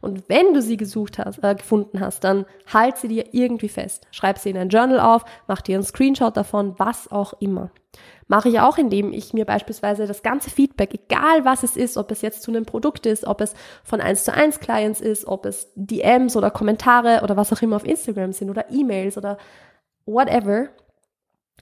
Und 0.00 0.28
wenn 0.28 0.54
du 0.54 0.62
sie 0.62 0.76
gesucht 0.76 1.18
hast, 1.18 1.42
äh, 1.42 1.54
gefunden 1.54 2.00
hast, 2.00 2.24
dann 2.24 2.46
halt 2.72 2.96
sie 2.96 3.08
dir 3.08 3.26
irgendwie 3.32 3.68
fest. 3.68 4.06
Schreib 4.10 4.38
sie 4.38 4.50
in 4.50 4.56
ein 4.56 4.68
Journal 4.68 5.00
auf, 5.00 5.24
mach 5.46 5.62
dir 5.62 5.76
einen 5.76 5.84
Screenshot 5.84 6.36
davon, 6.36 6.74
was 6.78 7.10
auch 7.10 7.34
immer. 7.40 7.70
Mache 8.26 8.48
ich 8.48 8.60
auch, 8.60 8.78
indem 8.78 9.12
ich 9.12 9.34
mir 9.34 9.44
beispielsweise 9.44 10.06
das 10.06 10.22
ganze 10.22 10.50
Feedback, 10.50 10.94
egal 10.94 11.44
was 11.44 11.62
es 11.62 11.76
ist, 11.76 11.98
ob 11.98 12.10
es 12.10 12.22
jetzt 12.22 12.42
zu 12.42 12.50
einem 12.50 12.64
Produkt 12.64 13.06
ist, 13.06 13.26
ob 13.26 13.40
es 13.40 13.54
von 13.82 14.00
1 14.00 14.24
zu 14.24 14.32
1 14.32 14.60
Clients 14.60 15.00
ist, 15.00 15.26
ob 15.26 15.44
es 15.44 15.70
DMs 15.74 16.36
oder 16.36 16.50
Kommentare 16.50 17.20
oder 17.22 17.36
was 17.36 17.52
auch 17.52 17.60
immer 17.60 17.76
auf 17.76 17.86
Instagram 17.86 18.32
sind 18.32 18.48
oder 18.50 18.70
E-Mails 18.70 19.18
oder 19.18 19.36
whatever. 20.06 20.68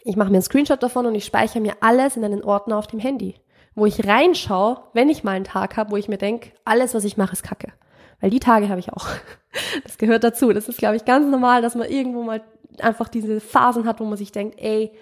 Ich 0.04 0.16
mache 0.16 0.30
mir 0.30 0.36
einen 0.36 0.42
Screenshot 0.42 0.82
davon 0.82 1.06
und 1.06 1.14
ich 1.14 1.24
speichere 1.24 1.60
mir 1.60 1.74
alles 1.80 2.16
in 2.16 2.24
einen 2.24 2.44
Ordner 2.44 2.76
auf 2.78 2.86
dem 2.86 3.00
Handy, 3.00 3.34
wo 3.74 3.86
ich 3.86 4.06
reinschaue, 4.06 4.82
wenn 4.92 5.08
ich 5.08 5.24
mal 5.24 5.32
einen 5.32 5.44
Tag 5.44 5.76
habe, 5.76 5.90
wo 5.90 5.96
ich 5.96 6.08
mir 6.08 6.18
denke, 6.18 6.52
alles, 6.64 6.94
was 6.94 7.04
ich 7.04 7.16
mache, 7.16 7.32
ist 7.32 7.42
Kacke. 7.42 7.72
Weil 8.22 8.30
die 8.30 8.40
Tage 8.40 8.70
habe 8.70 8.80
ich 8.80 8.92
auch. 8.92 9.06
Das 9.84 9.98
gehört 9.98 10.24
dazu. 10.24 10.50
Das 10.54 10.66
ist, 10.66 10.78
glaube 10.78 10.96
ich, 10.96 11.04
ganz 11.04 11.30
normal, 11.30 11.60
dass 11.60 11.74
man 11.74 11.86
irgendwo 11.86 12.22
mal 12.22 12.42
einfach 12.80 13.08
diese 13.08 13.38
Phasen 13.38 13.84
hat, 13.84 14.00
wo 14.00 14.04
man 14.06 14.16
sich 14.16 14.32
denkt, 14.32 14.58
ey, 14.58 14.92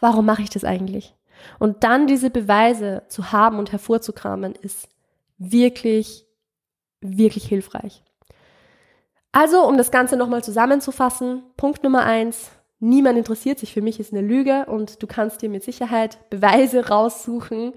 warum 0.00 0.26
mache 0.26 0.42
ich 0.42 0.50
das 0.50 0.62
eigentlich? 0.62 1.14
Und 1.58 1.82
dann 1.82 2.06
diese 2.06 2.28
Beweise 2.28 3.04
zu 3.08 3.32
haben 3.32 3.58
und 3.58 3.72
hervorzukramen, 3.72 4.54
ist 4.56 4.90
wirklich, 5.38 6.26
wirklich 7.00 7.48
hilfreich. 7.48 8.02
Also, 9.32 9.66
um 9.66 9.78
das 9.78 9.90
Ganze 9.90 10.18
nochmal 10.18 10.44
zusammenzufassen, 10.44 11.42
Punkt 11.56 11.82
Nummer 11.82 12.04
eins, 12.04 12.50
niemand 12.78 13.16
interessiert 13.16 13.58
sich 13.58 13.72
für 13.72 13.80
mich, 13.80 14.00
ist 14.00 14.12
eine 14.12 14.26
Lüge 14.26 14.66
und 14.66 15.02
du 15.02 15.06
kannst 15.06 15.40
dir 15.40 15.48
mit 15.48 15.64
Sicherheit 15.64 16.18
Beweise 16.28 16.88
raussuchen, 16.88 17.72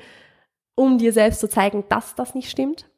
um 0.75 0.97
dir 0.97 1.13
selbst 1.13 1.39
zu 1.39 1.47
zeigen, 1.47 1.85
dass 1.87 2.15
das 2.15 2.35
nicht 2.35 2.49
stimmt. 2.49 2.88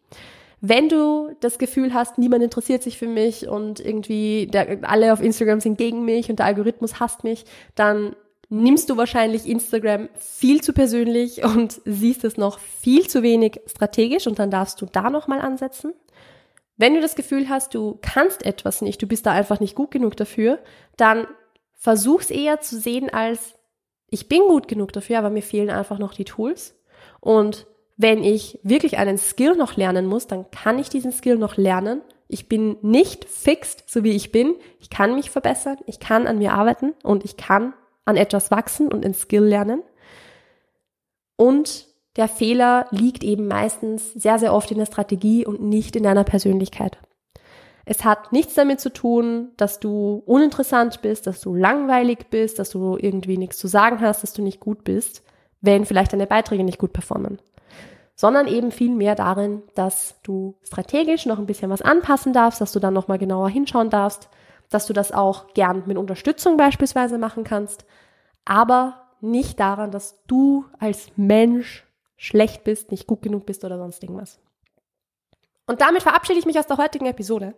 Wenn 0.61 0.89
du 0.89 1.35
das 1.39 1.57
Gefühl 1.57 1.91
hast, 1.93 2.19
niemand 2.19 2.43
interessiert 2.43 2.83
sich 2.83 2.99
für 2.99 3.07
mich 3.07 3.47
und 3.47 3.79
irgendwie 3.79 4.45
der, 4.45 4.79
alle 4.83 5.11
auf 5.11 5.19
Instagram 5.19 5.59
sind 5.59 5.79
gegen 5.79 6.05
mich 6.05 6.29
und 6.29 6.37
der 6.37 6.45
Algorithmus 6.45 6.99
hasst 6.99 7.23
mich, 7.23 7.45
dann 7.73 8.15
nimmst 8.49 8.89
du 8.89 8.95
wahrscheinlich 8.95 9.47
Instagram 9.47 10.09
viel 10.19 10.61
zu 10.61 10.71
persönlich 10.73 11.43
und 11.43 11.81
siehst 11.85 12.23
es 12.23 12.37
noch 12.37 12.59
viel 12.59 13.07
zu 13.07 13.23
wenig 13.23 13.59
strategisch 13.65 14.27
und 14.27 14.37
dann 14.37 14.51
darfst 14.51 14.79
du 14.81 14.85
da 14.85 15.09
nochmal 15.09 15.41
ansetzen. 15.41 15.93
Wenn 16.77 16.93
du 16.93 17.01
das 17.01 17.15
Gefühl 17.15 17.49
hast, 17.49 17.73
du 17.73 17.97
kannst 18.01 18.45
etwas 18.45 18.83
nicht, 18.83 19.01
du 19.01 19.07
bist 19.07 19.25
da 19.25 19.31
einfach 19.31 19.59
nicht 19.59 19.75
gut 19.75 19.89
genug 19.89 20.15
dafür, 20.15 20.59
dann 20.95 21.25
versuch's 21.73 22.29
eher 22.29 22.61
zu 22.61 22.79
sehen 22.79 23.09
als 23.09 23.55
ich 24.13 24.27
bin 24.27 24.41
gut 24.41 24.67
genug 24.67 24.91
dafür, 24.91 25.17
aber 25.17 25.29
mir 25.29 25.41
fehlen 25.41 25.69
einfach 25.69 25.97
noch 25.97 26.13
die 26.13 26.25
Tools 26.25 26.75
und 27.21 27.65
wenn 28.01 28.23
ich 28.23 28.59
wirklich 28.63 28.97
einen 28.97 29.19
Skill 29.19 29.55
noch 29.55 29.77
lernen 29.77 30.07
muss, 30.07 30.25
dann 30.25 30.49
kann 30.49 30.79
ich 30.79 30.89
diesen 30.89 31.11
Skill 31.11 31.37
noch 31.37 31.55
lernen. 31.55 32.01
Ich 32.27 32.49
bin 32.49 32.77
nicht 32.81 33.25
fixed, 33.25 33.83
so 33.87 34.03
wie 34.03 34.15
ich 34.15 34.31
bin. 34.31 34.55
Ich 34.79 34.89
kann 34.89 35.13
mich 35.15 35.29
verbessern, 35.29 35.77
ich 35.85 35.99
kann 35.99 36.25
an 36.25 36.39
mir 36.39 36.53
arbeiten 36.53 36.93
und 37.03 37.23
ich 37.23 37.37
kann 37.37 37.73
an 38.05 38.17
etwas 38.17 38.49
wachsen 38.49 38.91
und 38.91 39.05
in 39.05 39.13
Skill 39.13 39.43
lernen. 39.43 39.83
Und 41.35 41.87
der 42.15 42.27
Fehler 42.27 42.87
liegt 42.89 43.23
eben 43.23 43.47
meistens 43.47 44.13
sehr, 44.13 44.39
sehr 44.39 44.53
oft 44.53 44.71
in 44.71 44.79
der 44.79 44.87
Strategie 44.87 45.45
und 45.45 45.61
nicht 45.61 45.95
in 45.95 46.03
deiner 46.03 46.23
Persönlichkeit. 46.23 46.97
Es 47.85 48.03
hat 48.03 48.31
nichts 48.31 48.55
damit 48.55 48.79
zu 48.79 48.91
tun, 48.91 49.51
dass 49.57 49.79
du 49.79 50.23
uninteressant 50.25 51.01
bist, 51.01 51.27
dass 51.27 51.39
du 51.41 51.53
langweilig 51.53 52.29
bist, 52.31 52.57
dass 52.57 52.71
du 52.71 52.97
irgendwie 52.97 53.37
nichts 53.37 53.57
zu 53.57 53.67
sagen 53.67 54.01
hast, 54.01 54.23
dass 54.23 54.33
du 54.33 54.41
nicht 54.41 54.59
gut 54.59 54.83
bist, 54.83 55.23
wenn 55.61 55.85
vielleicht 55.85 56.13
deine 56.13 56.27
Beiträge 56.27 56.63
nicht 56.63 56.79
gut 56.79 56.93
performen 56.93 57.39
sondern 58.21 58.45
eben 58.45 58.69
viel 58.69 58.91
mehr 58.91 59.15
darin, 59.15 59.63
dass 59.73 60.13
du 60.21 60.55
strategisch 60.61 61.25
noch 61.25 61.39
ein 61.39 61.47
bisschen 61.47 61.71
was 61.71 61.81
anpassen 61.81 62.33
darfst, 62.33 62.61
dass 62.61 62.71
du 62.71 62.77
dann 62.79 62.93
nochmal 62.93 63.17
genauer 63.17 63.49
hinschauen 63.49 63.89
darfst, 63.89 64.29
dass 64.69 64.85
du 64.85 64.93
das 64.93 65.11
auch 65.11 65.55
gern 65.55 65.81
mit 65.87 65.97
Unterstützung 65.97 66.55
beispielsweise 66.55 67.17
machen 67.17 67.43
kannst, 67.43 67.83
aber 68.45 69.07
nicht 69.21 69.59
daran, 69.59 69.89
dass 69.89 70.23
du 70.27 70.65
als 70.77 71.07
Mensch 71.15 71.87
schlecht 72.15 72.63
bist, 72.63 72.91
nicht 72.91 73.07
gut 73.07 73.23
genug 73.23 73.47
bist 73.47 73.65
oder 73.65 73.79
sonst 73.79 74.03
irgendwas. 74.03 74.39
Und 75.71 75.79
damit 75.79 76.03
verabschiede 76.03 76.37
ich 76.37 76.45
mich 76.45 76.59
aus 76.59 76.67
der 76.67 76.75
heutigen 76.75 77.05
Episode. 77.05 77.53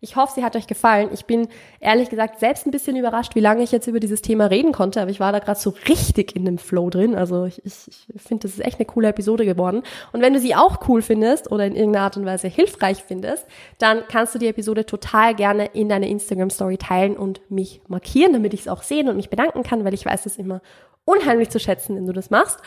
Ich 0.00 0.16
hoffe, 0.16 0.32
sie 0.34 0.42
hat 0.42 0.56
euch 0.56 0.66
gefallen. 0.66 1.10
Ich 1.12 1.26
bin 1.26 1.48
ehrlich 1.78 2.08
gesagt 2.08 2.40
selbst 2.40 2.66
ein 2.66 2.70
bisschen 2.70 2.96
überrascht, 2.96 3.34
wie 3.34 3.40
lange 3.40 3.62
ich 3.62 3.70
jetzt 3.70 3.86
über 3.86 4.00
dieses 4.00 4.22
Thema 4.22 4.46
reden 4.46 4.72
konnte, 4.72 5.02
aber 5.02 5.10
ich 5.10 5.20
war 5.20 5.30
da 5.30 5.40
gerade 5.40 5.60
so 5.60 5.74
richtig 5.86 6.34
in 6.34 6.46
dem 6.46 6.56
Flow 6.56 6.88
drin. 6.88 7.14
Also 7.14 7.44
ich, 7.44 7.62
ich, 7.66 7.74
ich 8.14 8.22
finde, 8.22 8.48
das 8.48 8.52
ist 8.52 8.64
echt 8.64 8.78
eine 8.78 8.86
coole 8.86 9.08
Episode 9.08 9.44
geworden. 9.44 9.82
Und 10.14 10.22
wenn 10.22 10.32
du 10.32 10.40
sie 10.40 10.54
auch 10.54 10.88
cool 10.88 11.02
findest 11.02 11.52
oder 11.52 11.66
in 11.66 11.76
irgendeiner 11.76 12.06
Art 12.06 12.16
und 12.16 12.24
Weise 12.24 12.48
hilfreich 12.48 13.04
findest, 13.06 13.44
dann 13.76 14.04
kannst 14.08 14.34
du 14.34 14.38
die 14.38 14.48
Episode 14.48 14.86
total 14.86 15.34
gerne 15.34 15.66
in 15.66 15.90
deine 15.90 16.08
Instagram 16.08 16.48
Story 16.48 16.78
teilen 16.78 17.14
und 17.14 17.42
mich 17.50 17.82
markieren, 17.88 18.32
damit 18.32 18.54
ich 18.54 18.60
es 18.60 18.68
auch 18.68 18.82
sehen 18.82 19.10
und 19.10 19.16
mich 19.16 19.28
bedanken 19.28 19.64
kann, 19.64 19.84
weil 19.84 19.92
ich 19.92 20.06
weiß 20.06 20.24
es 20.24 20.38
immer 20.38 20.62
unheimlich 21.04 21.50
zu 21.50 21.58
schätzen, 21.58 21.96
wenn 21.96 22.06
du 22.06 22.12
das 22.12 22.30
machst. 22.30 22.58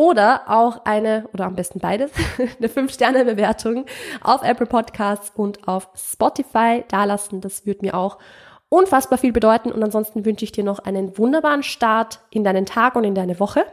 Oder 0.00 0.44
auch 0.46 0.86
eine, 0.86 1.28
oder 1.34 1.44
am 1.44 1.56
besten 1.56 1.78
beides, 1.78 2.10
eine 2.38 2.68
5-Sterne-Bewertung 2.68 3.84
auf 4.22 4.42
Apple 4.42 4.64
Podcasts 4.64 5.30
und 5.36 5.68
auf 5.68 5.90
Spotify 5.94 6.86
dalassen. 6.88 7.42
Das 7.42 7.66
würde 7.66 7.80
mir 7.82 7.92
auch 7.92 8.16
unfassbar 8.70 9.18
viel 9.18 9.32
bedeuten. 9.32 9.70
Und 9.70 9.82
ansonsten 9.84 10.24
wünsche 10.24 10.46
ich 10.46 10.52
dir 10.52 10.64
noch 10.64 10.78
einen 10.78 11.18
wunderbaren 11.18 11.62
Start 11.62 12.20
in 12.30 12.44
deinen 12.44 12.64
Tag 12.64 12.96
und 12.96 13.04
in 13.04 13.14
deine 13.14 13.38
Woche. 13.40 13.66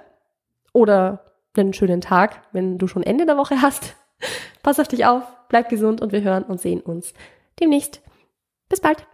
Oder 0.73 1.31
einen 1.55 1.71
schönen 1.71 2.01
Tag, 2.01 2.41
wenn 2.51 2.77
du 2.77 2.87
schon 2.87 3.03
Ende 3.03 3.25
der 3.25 3.37
Woche 3.37 3.61
hast. 3.61 3.95
Pass 4.63 4.81
auf 4.81 4.89
dich 4.89 5.05
auf, 5.05 5.23
bleib 5.47 5.69
gesund 5.69 6.01
und 6.01 6.11
wir 6.11 6.23
hören 6.23 6.43
und 6.43 6.59
sehen 6.59 6.81
uns 6.81 7.13
demnächst. 7.57 8.01
Bis 8.67 8.81
bald. 8.81 9.07